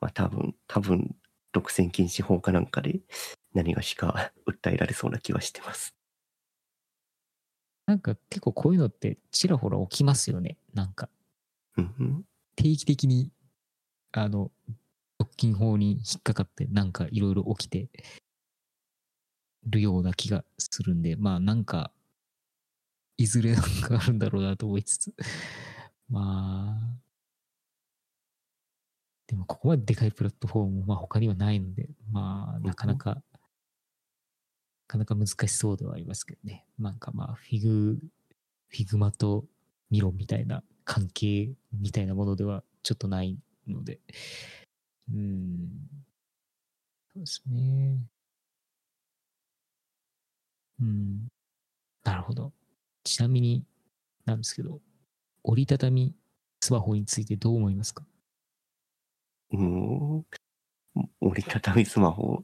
[0.02, 1.16] まあ多分、多分、
[1.52, 3.00] 独占禁止法かなんかで
[3.54, 5.96] 何がしか 訴えられそうな気はしてます。
[7.86, 10.58] なんか結構こういうのってちらほら起きますよね。
[10.74, 11.10] なんか
[11.78, 12.26] うんうん。
[12.56, 13.32] 定期的に、
[14.12, 14.52] あの、
[15.26, 17.90] 独禁法に引っかかってなんかいろいろ起きて
[19.66, 21.92] るような気がするんで、まあなんか、
[23.18, 25.16] いずれなんかあるんだろうなと思いつつ、
[26.10, 26.98] まあ、
[29.26, 33.24] でもここまででかいプラットフォームもまあ他にはないので、まあなかなか、な
[34.88, 36.68] かなか難しそうではありますけどね。
[36.78, 39.46] なんかまあ Fig、Figma と
[39.90, 44.00] Miro みたいな関係みたいなものではちょっとないので、
[45.12, 45.70] うん、
[47.14, 48.06] そうですね。
[50.82, 51.28] うん、
[52.04, 52.54] なるほど。
[53.04, 53.66] ちなみに
[54.26, 54.82] なんですけど、
[55.44, 56.16] 折りたたみ
[56.62, 58.06] スマホについてどう思いますか？
[59.52, 59.60] うー
[60.20, 60.26] ん。
[61.22, 62.44] 折りたたみスマホ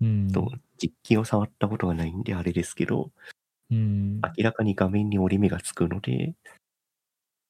[0.00, 0.28] うん。
[0.32, 0.50] と
[0.82, 3.12] 実機を触ったことがないんであれですけど、
[3.70, 4.20] うん。
[4.36, 6.34] 明らかに画面に折り目がつくので、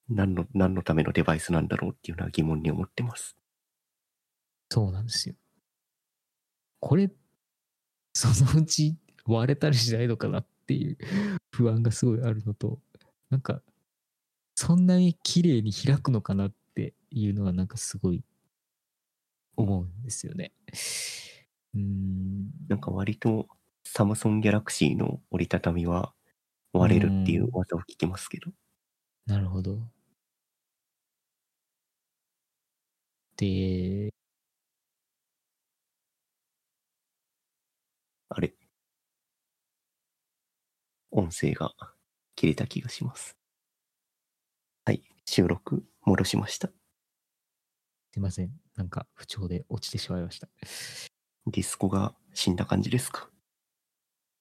[0.09, 3.37] 何の、何のためのデバイスなんだろうっていうのは疑問に思ってます。
[4.73, 5.35] そうなんですよ。
[6.81, 7.11] これ、
[8.15, 8.97] そのうち
[9.27, 10.97] 割れたりしないのかなっていう
[11.51, 12.81] 不安がすごいあるのと、
[13.29, 13.61] なんか、
[14.55, 18.25] そんなに綺麗に開くのかなっていうのはなんかすごい
[19.57, 20.53] 思うんですよね。
[21.75, 22.51] うーん。
[22.69, 23.47] なんか割と
[23.85, 26.15] サムソンギャラクシーの折りたたみは
[26.73, 28.51] 割れるっていう技を聞きますけど。
[29.27, 29.81] なるほど。
[33.37, 34.13] で、
[38.35, 38.55] あれ
[41.11, 41.75] 音声が
[42.35, 43.37] 切れた気がします。
[44.87, 46.69] はい、収録戻しました。
[46.69, 48.51] すいません。
[48.77, 50.49] なんか不調で落ちてしまいました。
[51.47, 53.29] ディスコが死んだ感じですか？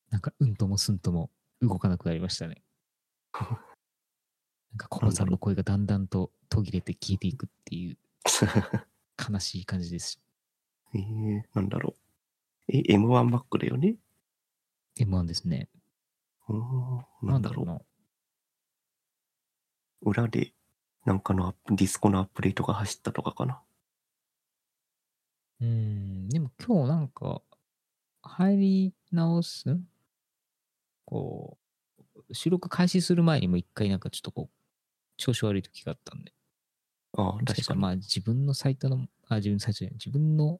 [0.09, 1.29] なんかうんともすんとも
[1.61, 2.63] 動かなくなりましたね。
[3.33, 7.97] なんかコロさんの声がだんだんと途切れて消えていくっていう
[9.29, 10.21] 悲しい感じです。
[10.93, 12.10] えー、なんだろう。
[12.67, 13.95] え、M1 バックだよね
[14.99, 15.69] ？M1 ですね。
[16.49, 17.85] うーん、ななんんだろう。
[20.03, 20.53] 裏で
[21.05, 23.61] なんかのアップディスコのアップデートが走ったとかかな？
[25.59, 27.41] うん、でも今日なんか、
[28.23, 29.79] 入り直す？
[31.07, 31.57] こ
[32.29, 34.55] う、収録開始する前にも一回なんかちょっとこう、
[35.17, 36.33] 調子悪い時があったんで。
[37.17, 37.79] ああ、確かに。
[37.81, 40.59] まあ自分のサイトの、あ、自分のサイトじゃない、自分の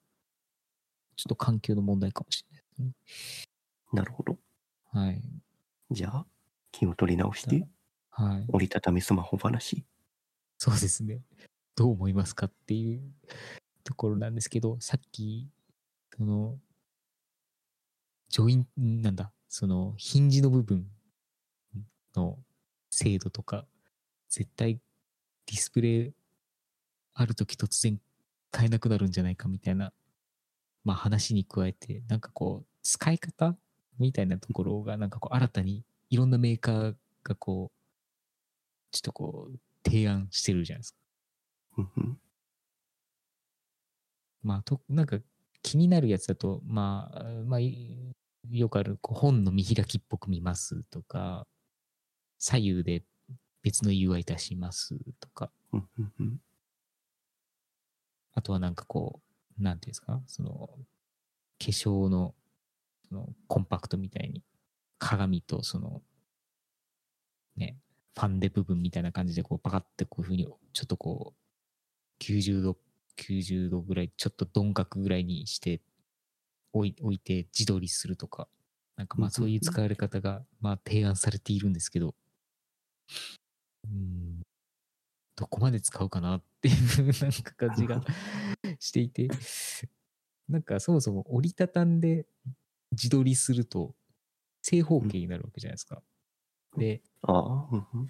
[1.22, 3.52] ちょっと環境の問題かもしれないですね。
[3.94, 4.40] なるほど。
[4.92, 5.22] はい。
[5.92, 6.26] じゃあ、
[6.72, 7.68] 気を取り直して、
[8.10, 8.46] はい。
[8.48, 9.86] 折りたたみスマホ話。
[10.58, 11.22] そうですね。
[11.76, 13.02] どう思いますかっていう
[13.84, 15.48] ところなんですけど、さっき、
[16.18, 16.58] その、
[18.30, 20.88] ジョイン、なんだ、その、ヒンジの部分
[22.16, 22.40] の
[22.90, 23.68] 精度とか、
[24.28, 24.80] 絶対
[25.46, 26.14] ディスプレイ
[27.14, 28.02] あるとき突然
[28.52, 29.94] 変えなくなるんじゃないかみたいな、
[30.84, 33.56] まあ話に加えて、なんかこう、使い方
[34.00, 37.78] みたいなところが、なんかこう、新たにいろんなメーカーがこう、
[38.92, 40.98] ちょっとこう、提案してるじゃないですか。
[41.78, 42.18] うんうん。
[44.44, 45.20] まあ、と、なんか
[45.62, 48.16] 気になるやつだと、まあ、まあ、い
[48.50, 51.48] よくある、こう本の見開きっぽく見ますとか、
[52.40, 53.04] 左右で
[53.62, 55.52] 別の UI 出しますとか、
[58.34, 59.31] あとはなんかこう、
[59.62, 60.70] なんていうんですか、その、
[61.60, 62.36] 化粧の、
[63.08, 64.44] その、コンパクトみたいに、
[64.98, 66.02] 鏡とその、
[67.56, 67.78] ね、
[68.16, 72.78] ファンデ部分みたいな感じで、こう、パカってこういうふうに、ちょっとこう、90度、
[73.18, 75.82] 90度ぐらい、ちょっと鈍角ぐらいにして、
[76.74, 78.48] 置い置いて自撮りするとか、
[78.96, 82.16] なんかまあそういう使われ方が、まあ提案されているんですけど、
[83.86, 84.42] うん、
[85.36, 88.02] どこまで使うかなっていうなんか感じが
[88.80, 89.28] していて、
[90.48, 92.26] なんかそもそも折りたたんで
[92.92, 93.96] 自撮りすると
[94.62, 96.02] 正方形になるわけじゃないですか。
[96.78, 98.08] で、ああ、うんうん。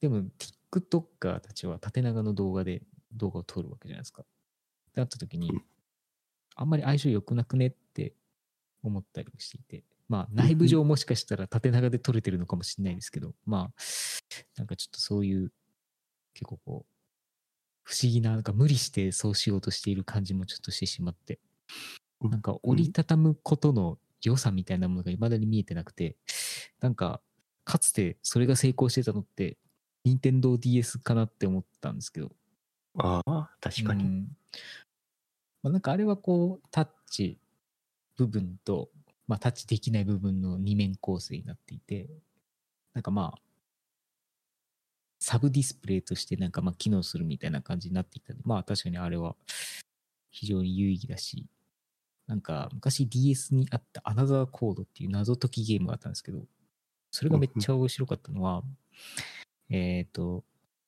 [0.00, 0.24] でも
[0.70, 4.22] TikToker たちは縦長の動画で動画を撮るわけじゃないですか。
[4.22, 4.24] っ
[4.94, 5.62] てなった時にうん、
[6.56, 8.14] あんまり相性良くなくねって
[8.82, 13.82] 思ったりもしていて、まあ内部上もしかしたら縦長で撮れてるのかもしれないですけど、まあ、
[14.56, 15.52] なんかちょっとそういう
[16.38, 16.92] 結構こう、
[17.82, 21.40] 不思議な、なんか無理してそうしようとしている感じもちょっとしてしまって、
[22.20, 26.16] うんなんか折りたたむことの良さみたいなものが未だに見えてなくて、
[26.80, 27.20] なんか、
[27.64, 29.56] かつてそれが成功してたのって、
[30.04, 32.30] 任天堂 DS かなって思ったんですけど。
[32.98, 34.04] ああ、確かに。
[34.04, 34.36] うん
[35.62, 37.38] まあ、なんかあれはこう、タッチ
[38.16, 38.90] 部分と、
[39.26, 42.08] まあタッチできない部分の二面構成になっていて、
[42.94, 43.40] なんかまあ、
[45.28, 49.36] サブディスプレイとしてなんかまあ機能するみたいな感じになっていたんで、まあ確かにあれは
[50.30, 51.44] 非常に有意義だし、
[52.26, 56.46] なんか昔 DS にあったアナザーコードっていう謎解きゲームがあったんですけど、
[57.10, 58.62] それがめっちゃ面白かったのは、
[59.68, 60.44] えっ、と、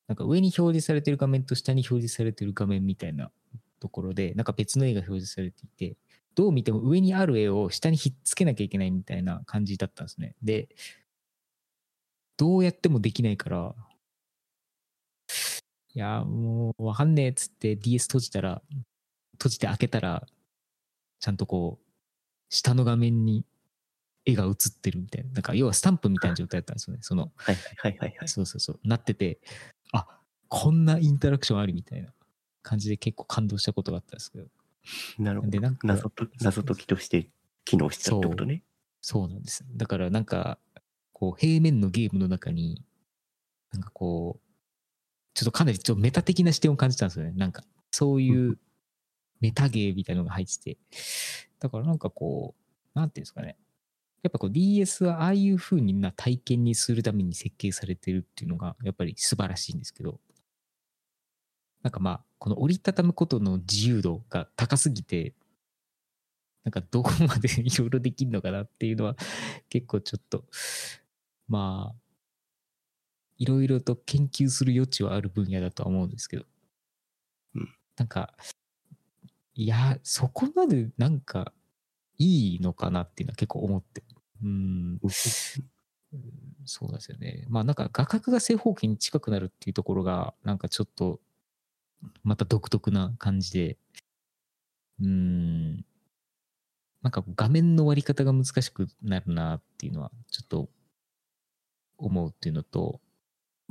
[0.09, 3.31] なんか上に表示されてる画面と下に表示されてる画面みたいな
[3.79, 5.99] ところで、なんか別の絵が表示されていて、
[6.35, 10.35] どう見ても上にある絵を下にひっつけなきゃいけないみたいな感じだったんですね。
[10.43, 10.71] で、
[12.39, 13.75] どうやってもできないから、
[15.95, 18.63] いや、もうわかんねえっつって DS 閉じたら、
[19.33, 20.27] 閉じて開けたら、
[21.19, 21.87] ちゃんとこう、
[22.49, 23.45] 下の画面に
[24.25, 25.31] 絵が映ってるみたいな。
[25.33, 27.03] なんか要はスタンプみたいな状態だったんですよね。
[27.03, 28.29] その、はいはいはいはいはい。
[28.29, 29.41] そうそうそう、なってて、
[29.93, 30.07] あ
[30.49, 32.13] こんなインタラクションありみたいな
[32.63, 34.47] 感じで結構感動したことがあったんですけど。
[35.19, 35.51] なるほど。
[35.51, 37.29] で、なんか、謎と謎解きとして
[37.65, 38.63] 機能したってことね。
[39.01, 39.65] そうなんです。
[39.77, 40.59] だからなんか、
[41.13, 42.85] こう、平面のゲームの中に、
[43.73, 44.50] なんかこう、
[45.41, 47.33] ちょっとかなりちょっとメタ的な視点を感じたんですよね。
[47.35, 48.59] なんか、そういう
[49.41, 50.79] メタゲーみたいなのが入ってて。
[51.59, 52.55] だからなんかこ
[52.95, 53.57] う、なんていうんですかね。
[54.23, 60.21] やっぱこう DS はああいう風にな体験にするために設計されてるっていうのがやっぱり素晴らしいんですけど、
[61.83, 65.33] なんかまあ、この折りたたむことの自由度が高すぎて、
[66.65, 69.17] なんかどこまで いろいろできるのかなっていうのは
[69.71, 70.45] 結構ちょっと、
[71.49, 72.10] まあ、
[73.41, 76.45] いろいろと研究する余地はある分野だとは思うんですけど、
[77.55, 77.69] うん。
[77.97, 78.35] なんか、
[79.55, 81.53] いや、そこまでなんか
[82.19, 84.05] いいのかなっていうのは結構思って。
[84.43, 84.99] うん、
[86.65, 87.45] そうですよね。
[87.49, 91.21] まあなんか画角が正方形に近くなるっていうところが、なんかちょっと、
[92.23, 93.77] また独特な感じで、
[95.01, 95.85] うーん、
[97.03, 100.69] なんか画面の割り方が難しくなるなっていうのは、ちょっと
[101.99, 103.01] 思うっていうのと、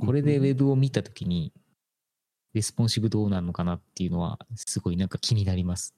[0.04, 1.52] これでウェブを見たときに、
[2.52, 5.94] レスポンシブどうなるのかなっていうのは、すごいなんか気になります。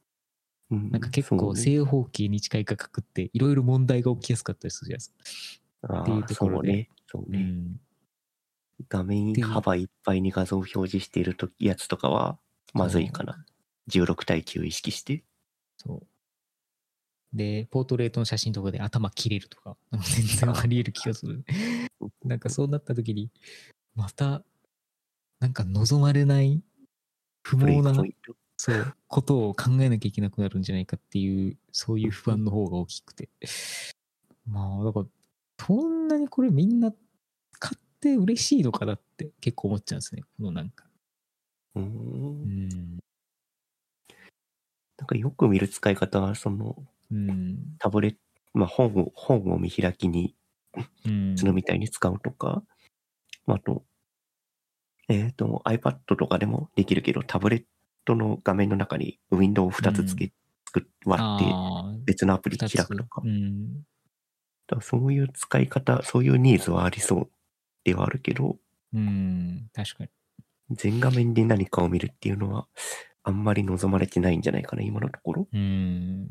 [0.71, 5.99] うんなんか結構正方形に近い画角っていろいろ問題が起きやすかったりするじゃないですか。
[5.99, 6.89] あっていうあところでそうね。
[7.07, 7.39] そううね。
[7.39, 7.81] ん。
[8.89, 12.39] 画面幅いっぱいに画像を表示しているとやつとかは、
[12.73, 13.45] まずいかな。
[13.91, 15.25] 16対9意識して。
[15.77, 16.07] そう。
[17.37, 21.45] で、ポートレートの写真とかで頭切れるとか全然あり得る気がする。
[22.25, 23.31] なんかそうなった時に、
[23.95, 24.45] また、
[25.41, 26.63] なんか望まれない
[27.43, 27.93] 不毛な。
[28.57, 33.31] そう、ことを考えなきゃいけなくなるんじゃないかっていう、そういう不安の方が大きくて。
[34.47, 35.07] まあ、だから、
[35.59, 36.93] そんなにこれみんな
[37.59, 40.23] 買って嬉しいのかなって結構思っちゃうんですね。
[40.23, 40.87] このなんか。
[41.75, 41.83] うー。
[42.45, 42.53] うん
[42.99, 43.03] ん。
[44.99, 46.77] なんかよく見る使い方は、その
[47.11, 47.79] うん。
[47.79, 48.19] タブレット、
[48.55, 50.37] まあ本を、本を見開きに
[51.05, 51.37] うん。
[51.37, 52.72] するみたいに使うとか、ま
[53.53, 53.85] ああと、
[55.09, 57.65] えっ、と、iPad とかでもできるけど、タブレッ
[58.05, 60.33] トの画面の中にウィンドウを2つつけ、
[60.67, 63.23] 作っ割って別のアプリ開くとか。
[63.25, 63.83] うん。
[64.69, 67.31] だそういう使い方、そういうニーズはありそう
[67.85, 68.57] ではあるけど、
[68.95, 69.69] うん。
[69.75, 70.11] 確かに。
[70.71, 72.67] 全画面で何かを見るっていうのは、
[73.25, 75.49] あんまり望まれてないんじゃないかな、今のところ。
[75.53, 76.29] うん。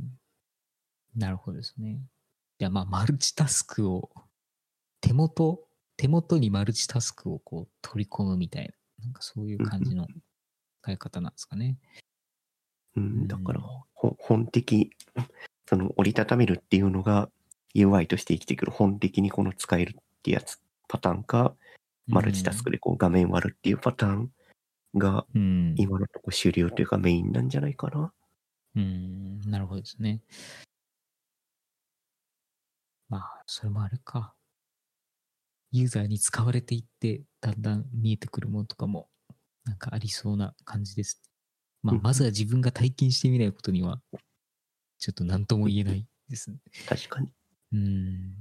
[1.15, 2.01] なるほどですね。
[2.59, 4.09] いや、まあ、マルチタスクを、
[5.01, 5.63] 手元、
[5.97, 8.65] 手元にマルチタスクをこう取り込むみたい
[8.99, 10.07] な、なんかそういう感じの
[10.81, 11.77] 使い方なんですかね。
[12.95, 13.61] うん、だから、
[13.93, 14.91] ほ本的、
[15.67, 17.29] その折りたためるっていうのが
[17.75, 21.55] UI として生きてくる本的にこの使えるってやつ、パターンか、
[22.07, 24.31] マルチタスクでこう画面割るっていうパターン
[24.95, 25.75] がうん。
[25.77, 28.11] 今のところ主流というかメインなんじゃないかな。
[28.75, 29.39] うん。
[29.41, 30.21] なるほどですね。
[33.09, 34.33] まあ、それもあれか。
[35.71, 39.07] ユーザーに使われていって、だんだん見えてくるものとかも、
[39.65, 41.21] なんかありそうな感じです。
[41.81, 44.01] まあ、うんまずは自分が体験してみないことには、
[44.99, 46.57] ちょっと何とも言えないですね。
[46.87, 47.29] 確かに。
[47.73, 48.33] うん。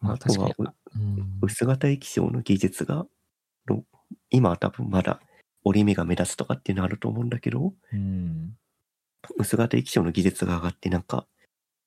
[0.00, 1.02] まあ、あとは確かに。
[1.02, 1.38] うん。
[1.42, 3.06] 薄型液晶の技術が、
[3.66, 3.84] ろ
[4.30, 5.20] 今は多分まだ
[5.64, 8.56] 折り目が目立つとかっていうのあると思うんだけど、うん。
[9.38, 11.26] 薄型液晶の技術が上がってなんか、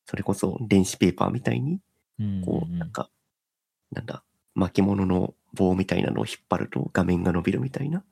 [0.05, 1.79] それこそ電子ペーパーみたいに、
[2.19, 2.41] うん。
[2.43, 3.09] こう、なんか、
[3.91, 4.23] なんだ、
[4.58, 8.03] 巻物の棒みたいなのを引っ張ると画面が伸びるみたいな、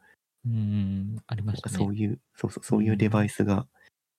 [0.45, 1.17] うん。
[1.25, 1.73] ありましたね。
[1.73, 3.67] かそういう、そうそう、そういうデバイスが、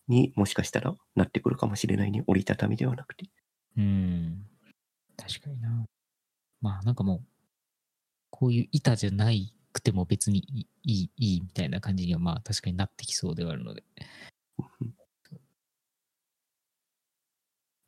[0.09, 2.25] にもしかしたらなってくるかもしれないね。
[2.27, 3.27] 折りたたみではなくて。
[3.77, 4.45] うん。
[5.17, 5.87] 確かにな。
[6.61, 7.25] まあなんかもう、
[8.31, 13.85] こういう板じゃないくても別にいい、いい、いいみたいな感じにはまあ確かになってきそうではあるので。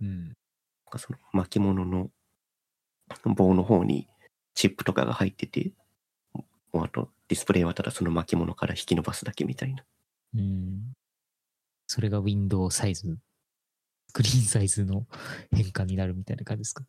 [0.00, 0.26] うん。
[0.26, 0.34] なん
[0.90, 2.10] かその巻物の
[3.24, 4.08] 棒の方に
[4.58, 5.70] チップとかが入ってて、
[6.34, 9.84] もうあとディスプレイはただその巻物から引き伸ばすだけみたいな。
[10.34, 10.96] うん。
[11.86, 13.18] それがウィンドウサイズ、
[14.08, 15.06] スクリーンサイズの
[15.52, 16.82] 変化になるみたいな感じですか？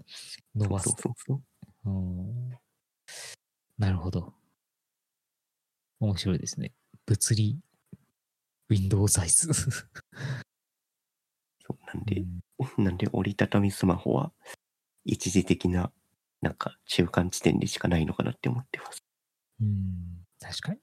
[0.56, 1.42] 伸ばすそうそうそう
[1.86, 1.92] そう。
[1.92, 2.58] うん
[3.78, 4.34] なるほど。
[6.00, 6.74] 面白いですね。
[7.06, 7.60] 物理、
[8.70, 9.54] ウィンドウサイズ。
[9.54, 9.64] そ
[11.70, 14.32] うなんで、うんなんで折りたたみスマホは
[15.06, 15.92] 一時的な
[16.42, 19.04] なんか中間地点でしかないのかなって思ってます。
[19.62, 20.80] うん、確かに。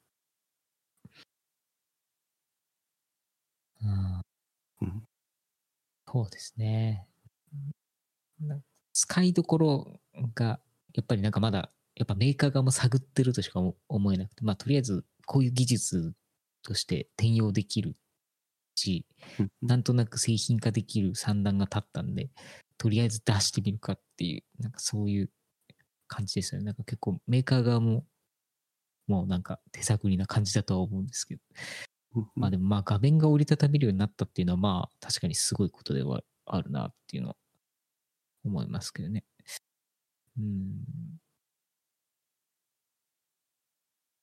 [3.83, 4.23] うん
[4.83, 5.05] うん
[6.09, 7.07] そうですね。
[8.41, 8.59] な
[8.93, 10.01] 使いどころ
[10.35, 10.61] が、
[10.95, 16.15] やっぱりなんかまだ、やっぱメーカー側も探ってるとしか思思えなくて、まあとりあえずこういう技術
[16.63, 17.95] として転用できる
[18.77, 19.07] し、
[19.41, 22.31] うんなんとなく製品化できる算段が立ったんで、
[22.79, 25.31] とりあえず出してみるかっていう、なんかそういう
[26.07, 26.67] 感じですよね。
[26.67, 28.05] なんか結構メーカー側も、
[29.07, 31.43] もうなんか手探りな感じだとは思うんですけど。
[32.17, 37.37] うんまあでもまあ画面が折りたためるようになったっていうのはまあ確かにすごいことではあるなっていうのは
[38.45, 39.25] 思いますけどね。
[40.39, 41.19] うん。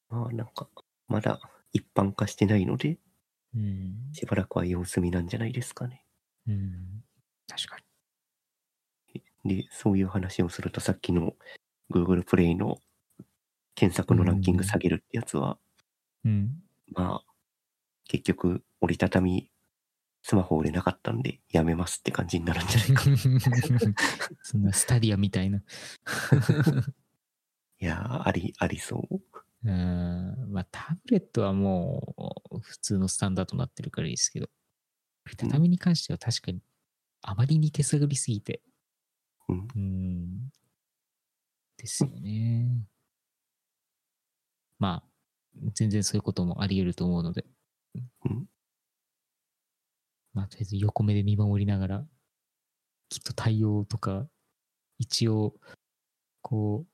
[0.09, 0.67] まあなんか
[1.07, 1.39] まだ
[1.73, 2.97] 一般化してないので
[3.55, 3.95] うん。
[4.13, 6.05] しばらくは様子見なんじゃないですかね。
[6.47, 7.03] うん。
[7.47, 7.77] 確か
[9.45, 11.34] で、そういう話をするとさっきの
[11.94, 12.78] Google プレイの
[13.76, 15.58] 検索のランキング下げるってやつは、
[16.24, 16.32] に。
[16.32, 16.64] うん。
[16.94, 17.34] まあ
[18.06, 19.50] 結局折りたたみ
[20.24, 23.04] スマホ売れなかったんでやめますって感じになるんじゃないか。
[24.41, 25.60] そんなスタディアみたいな。
[27.80, 29.22] いやー、あり、ありそう。
[29.66, 30.48] うん。
[30.50, 34.50] まあタブレットはもう普通のスタンダードになってるからいいですけど、
[35.26, 36.62] 折りたたみに関しては確かに
[37.22, 38.62] あまりに手探りすぎて、
[39.50, 39.68] うん。
[39.76, 40.50] うん。
[41.84, 42.88] ですよね。
[44.79, 45.09] まあ、
[45.73, 47.45] 全然そういうこともあり得ると思うので。
[48.25, 48.45] うん
[50.34, 52.05] まあ、とりあえず横目で見守りながら、
[53.09, 54.25] きっと対応とか、
[54.97, 55.53] 一応、
[56.41, 56.86] こ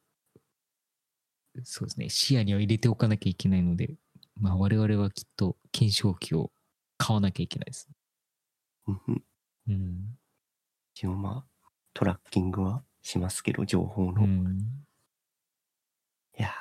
[1.56, 3.96] う、そうですね、視野には入れておかなきゃいけないので、
[4.36, 6.52] まあ我々はきっと検証機を
[6.98, 7.88] 買わなきゃいけないです。
[8.88, 9.24] うんうん
[9.70, 10.18] うん。
[10.96, 14.22] 一応まあ、トラッキングはしますけど、情報の。
[14.24, 14.58] いうん、
[16.38, 16.52] やー、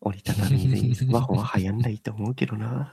[0.00, 2.68] 折りたたみでスマホは流行んないと思うけどな。
[2.68, 2.92] なん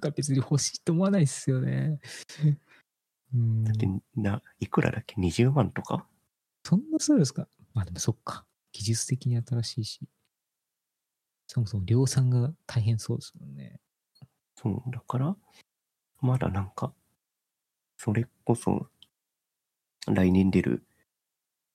[0.00, 2.00] か別に欲しいと思わないですよね。
[3.34, 6.06] う んだってな、いくらだっけ ?20 万とか？
[6.64, 7.48] そんなそうですか？
[7.74, 8.46] まあでもそっか。
[8.72, 10.00] 技術的に新しいし。
[11.46, 13.80] そもそも量産が大変そうですもんね。
[14.56, 15.36] そう、だから、
[16.20, 16.94] まだなんか、
[17.96, 18.88] それこそ、
[20.14, 20.84] 来年出る、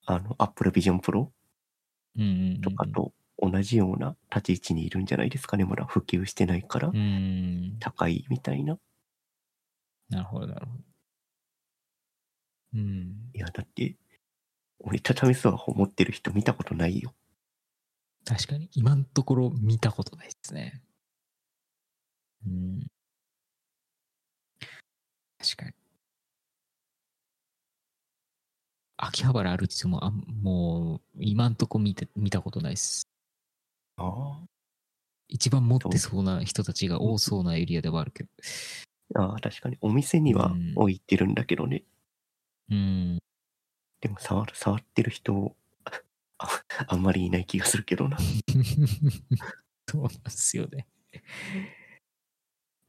[0.05, 1.29] あの、Apple Vision Pro？
[2.61, 5.65] とかと同じような立ち位置にいるんじゃないですかね。
[5.65, 7.77] まだ普及してないからう、ん。
[7.79, 8.79] 高いみたいな。
[10.09, 10.85] なるほど、なるほど。
[12.73, 13.29] うん。
[13.33, 13.95] いや、だって、
[14.79, 17.13] 折りたたみスマホ持ってる人見たことないよ。
[18.25, 20.81] 確かに、今のところ見たことないですね。
[22.45, 22.87] うん。
[25.39, 25.84] 確かに。
[29.07, 33.07] 秋葉原歩いてても、あんもう、今んとこ見て見たことないです。
[33.97, 34.43] あ
[35.27, 38.29] 一番持ってそうな人たちが多そうなエリアではあるけど。
[39.15, 39.77] あああ、確かに。
[39.81, 41.83] お店にはうん置いてるんだけどね。
[42.71, 43.19] うん。
[44.01, 45.55] でも触る、触ってる人、
[46.37, 48.17] ああんまりいない気がするけどな。
[49.87, 50.87] そうなんですよね。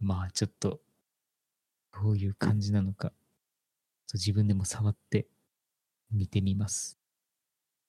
[0.00, 0.80] まあちょっと、
[1.92, 3.12] どういう感じなのか、
[4.14, 5.26] 自分でも触って
[6.10, 6.98] 見てみます。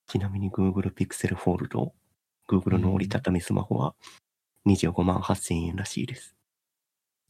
[0.08, 1.92] ちなみに Google Pixel Fold、
[2.48, 3.96] Google の折りたたみスマホは
[4.66, 6.36] 25万8000円らしいです。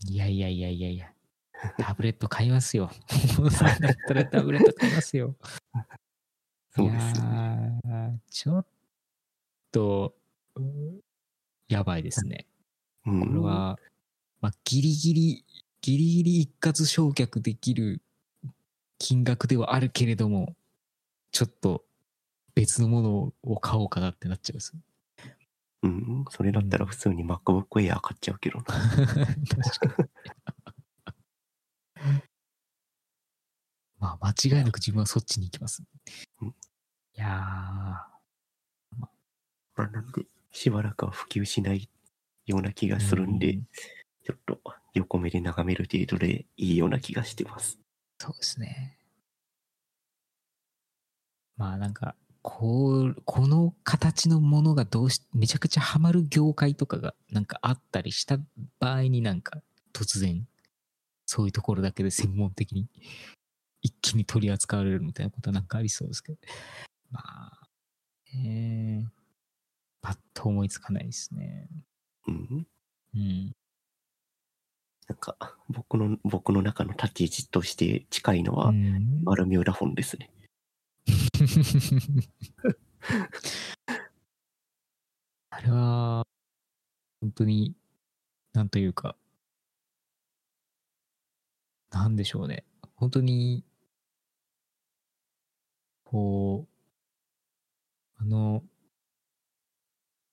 [0.06, 1.12] いやいやいやいやいや、
[1.80, 2.92] タブレット買いますよ。
[3.82, 5.36] だったらタブレット買いますよ。
[6.70, 7.82] そうですよね。
[7.84, 8.66] いやーちょっ
[9.72, 10.16] と、
[10.56, 11.00] うん
[11.68, 12.46] やばいですね。
[13.06, 13.80] うんこれは、
[14.42, 15.46] まあ、ギリギリ、
[15.82, 18.02] ギリギリ一括償却できる
[19.00, 20.56] 金額ではあるけれども、
[21.32, 21.86] ちょっと
[22.56, 24.74] 別のものを買おうかなってなっちゃうんです。
[25.84, 28.64] うん、それだったら普通に MacBook Air 買っちゃうけどな。
[28.66, 30.10] 確かに。
[34.00, 35.84] まあ、間違いなく自分はそっちに行きます。
[36.42, 36.56] うん
[37.18, 37.28] いや
[38.96, 39.10] ま
[39.76, 41.90] あなんで、しばらくは普及しない
[42.46, 43.00] ような気がー。
[43.00, 43.68] するんで、う
[44.24, 44.60] ちょっと
[44.94, 47.80] 横目で眺める程度でいいような気がしてます。
[48.20, 48.97] そうですね。
[51.58, 58.38] まあなんか、こう、この形のものがどうし、めちゃくちゃハマる業界とかがなんかあったりした
[58.80, 59.62] 場合になんか
[59.94, 60.48] 突然、
[61.26, 62.88] そういうところだけで専門的に
[63.82, 66.38] 一気に取り扱われるみたいなことはなんかありそうですけど。
[67.12, 67.68] まあ、
[68.34, 69.06] えー、
[70.02, 71.68] パッと思いつかないですね。
[72.28, 72.68] うん？
[73.16, 73.56] うん。
[75.08, 75.38] なんか、
[75.70, 80.30] 僕の、僕の中の立ち位置として近いのは、うんバルミューダフォンですね。
[85.50, 86.26] あれは、
[87.22, 87.76] 本当に、
[88.54, 89.16] なんというか、
[91.90, 92.66] なんでしょうね。
[92.96, 93.64] 本当に、
[96.04, 98.64] こう、あの、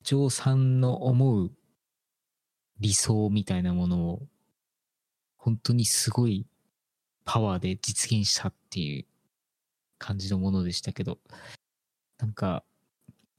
[0.02, 1.50] 長さんの思う
[2.80, 4.22] 理想みたいなものを、
[5.36, 6.46] 本当にすごい
[7.24, 9.06] パワーで実現したっていう
[10.04, 11.18] 感じのものでしたけど、
[12.18, 12.62] なんか、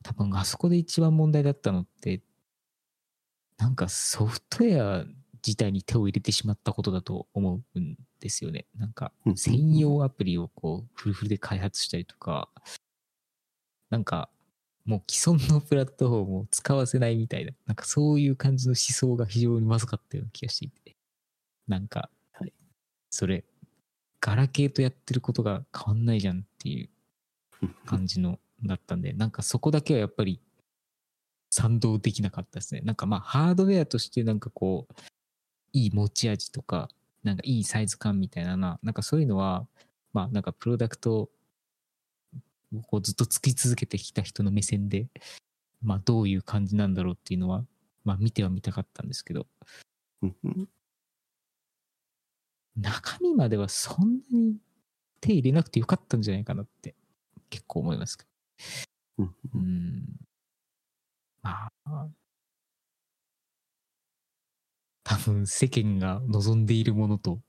[0.03, 2.23] 多分あそこで一番問題だったのって、
[3.57, 5.05] なんかソフトウェア
[5.45, 8.65] 自体に手を入れてしまったことだと思うんですよね。
[8.75, 12.49] なんかうん専用アプリをこうフルフルで開発したりとか、
[13.91, 14.29] なんか
[14.85, 20.95] もう既存のプラットフォームを使わせないみたいな、なんかそういう感じの思想が非常にまずかったような気がしていて。
[21.67, 22.53] なんかはい、
[23.09, 23.43] それ、
[24.21, 26.89] ガラケーとやってることが変わんないじゃんっていう
[27.85, 30.41] 感じのだったんで、なんかそこだけはやっぱり
[31.49, 32.81] 賛同できなかったですね。
[32.81, 34.93] なんかまあハードウェアとしてなんかこう、
[35.73, 36.89] いい持ち味とか、
[37.23, 39.67] なんかいいサイズ感みたいなな、なんかそういうのは、
[40.13, 41.29] まあなんかプロダクトを
[42.87, 45.07] こうずっと作り続けてきた人の目線で、
[45.81, 47.65] まあどういう感じなんだろうっていうのは、
[48.03, 49.47] まあ見てはみたかったんですけど、
[52.77, 54.57] 中身まではそんなに
[55.21, 56.95] 手入れなくてよかったんじゃないかなって
[57.49, 58.25] 結構思いますけ
[59.17, 59.29] ど。
[59.55, 60.03] うん。
[61.41, 62.07] まあ、
[65.03, 67.39] 多分世間が望んでいるものと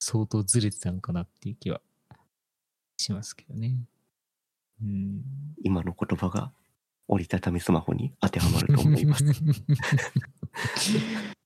[0.00, 1.80] 相当ずれてたのかなっていう気は
[2.98, 3.76] しますけどね。
[4.82, 5.22] うん。
[5.62, 6.52] 今の言葉が
[7.06, 9.24] 折りたたみスマホに当てはまると思います。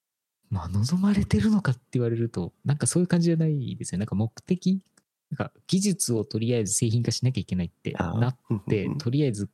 [0.52, 3.98] まあ、望まれてるのかって言われると、なんかそういう感じじゃないですよ。
[3.98, 4.82] なんか目的、
[5.30, 9.48] なんか技術をとりあえず製品化しなきゃいけないってなっうんて、とりあえず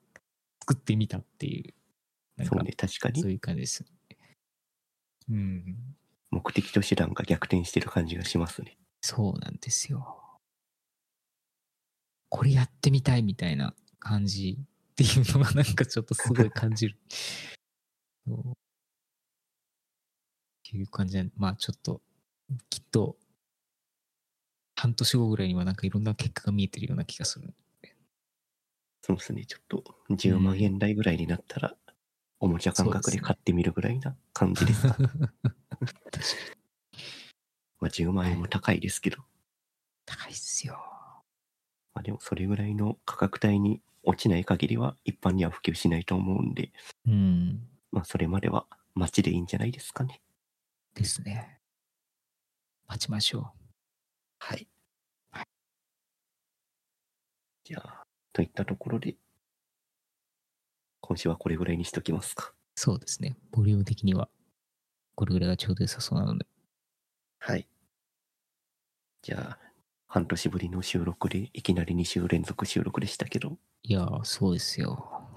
[0.61, 1.73] 作ってみたってい
[2.41, 3.85] う、そうね、確かにそういう感じです。
[5.31, 5.77] うん。
[6.33, 8.77] 目的と手段が逆転してる感じがしますね。
[9.01, 10.21] そうなんですよ。
[12.29, 16.99] これやってみたいみたいな感じっていうのはなんかちょっとすごい感じる。
[20.69, 22.03] っていう感じで、まあちょっと、
[22.69, 23.17] きっと、
[24.77, 27.55] 半年後ぐらいにはなんかいろんな結果が見えてるような気がする。
[29.01, 31.75] そうですね、ちょっと10万円台ぐらいになったら、
[32.39, 34.83] おもちゃ感覚で買ってみるぐらいな感じです。
[34.93, 35.33] 確かに。
[37.81, 39.25] まあ10万円も高いですけど、
[40.05, 40.75] 高いっすよ。
[41.95, 46.73] まあでもそれぐらいの価格帯に落ちない限りは一般には普及しないと思うんで、
[47.07, 47.67] うん。
[47.91, 50.21] まあそれまでは待ちでいいんじゃないですかね。
[50.99, 51.61] ですね。
[52.89, 53.53] 待ちましょ
[54.39, 54.69] はい。
[57.65, 59.15] じゃあ、といったところで、
[61.01, 62.47] 今週はこれぐらいにしときますか。
[62.51, 62.55] う。
[62.75, 63.37] そうですね。
[63.53, 64.29] ボリューム的には、
[65.15, 66.47] これぐらいがちょうど良さそうなので。
[67.39, 67.69] はい。
[69.21, 69.59] じゃあ、
[70.07, 75.29] 半年ぶりの収録でいきなり2週連続収録でしたけど、いやー、そうですよ。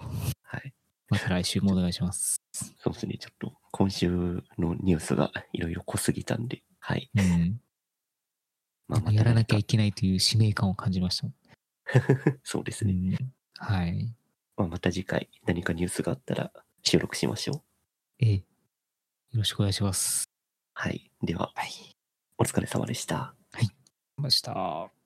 [0.42, 0.74] はい。
[1.12, 2.42] また来週もお願いします。
[2.54, 4.10] そうですね、ちょっと今週
[4.58, 7.12] のニュースがいろいろ濃すぎたんで、はい。
[7.16, 7.60] うん。
[8.88, 11.28] まあ、でもやらなきゃいけけないという使命感を感じました。
[12.44, 12.94] そうですね。
[12.94, 13.34] うん。
[13.58, 14.16] はい。
[14.56, 16.52] まあ、また次回何かニュースがあったら
[16.82, 17.62] 収録しましょう。
[18.20, 18.36] ええ。
[18.36, 18.44] よ
[19.34, 20.30] ろしくお願いします。
[20.74, 21.12] はい。
[21.22, 21.72] では、はい。
[22.38, 23.36] お疲れ様でした。
[24.18, 25.01] ました。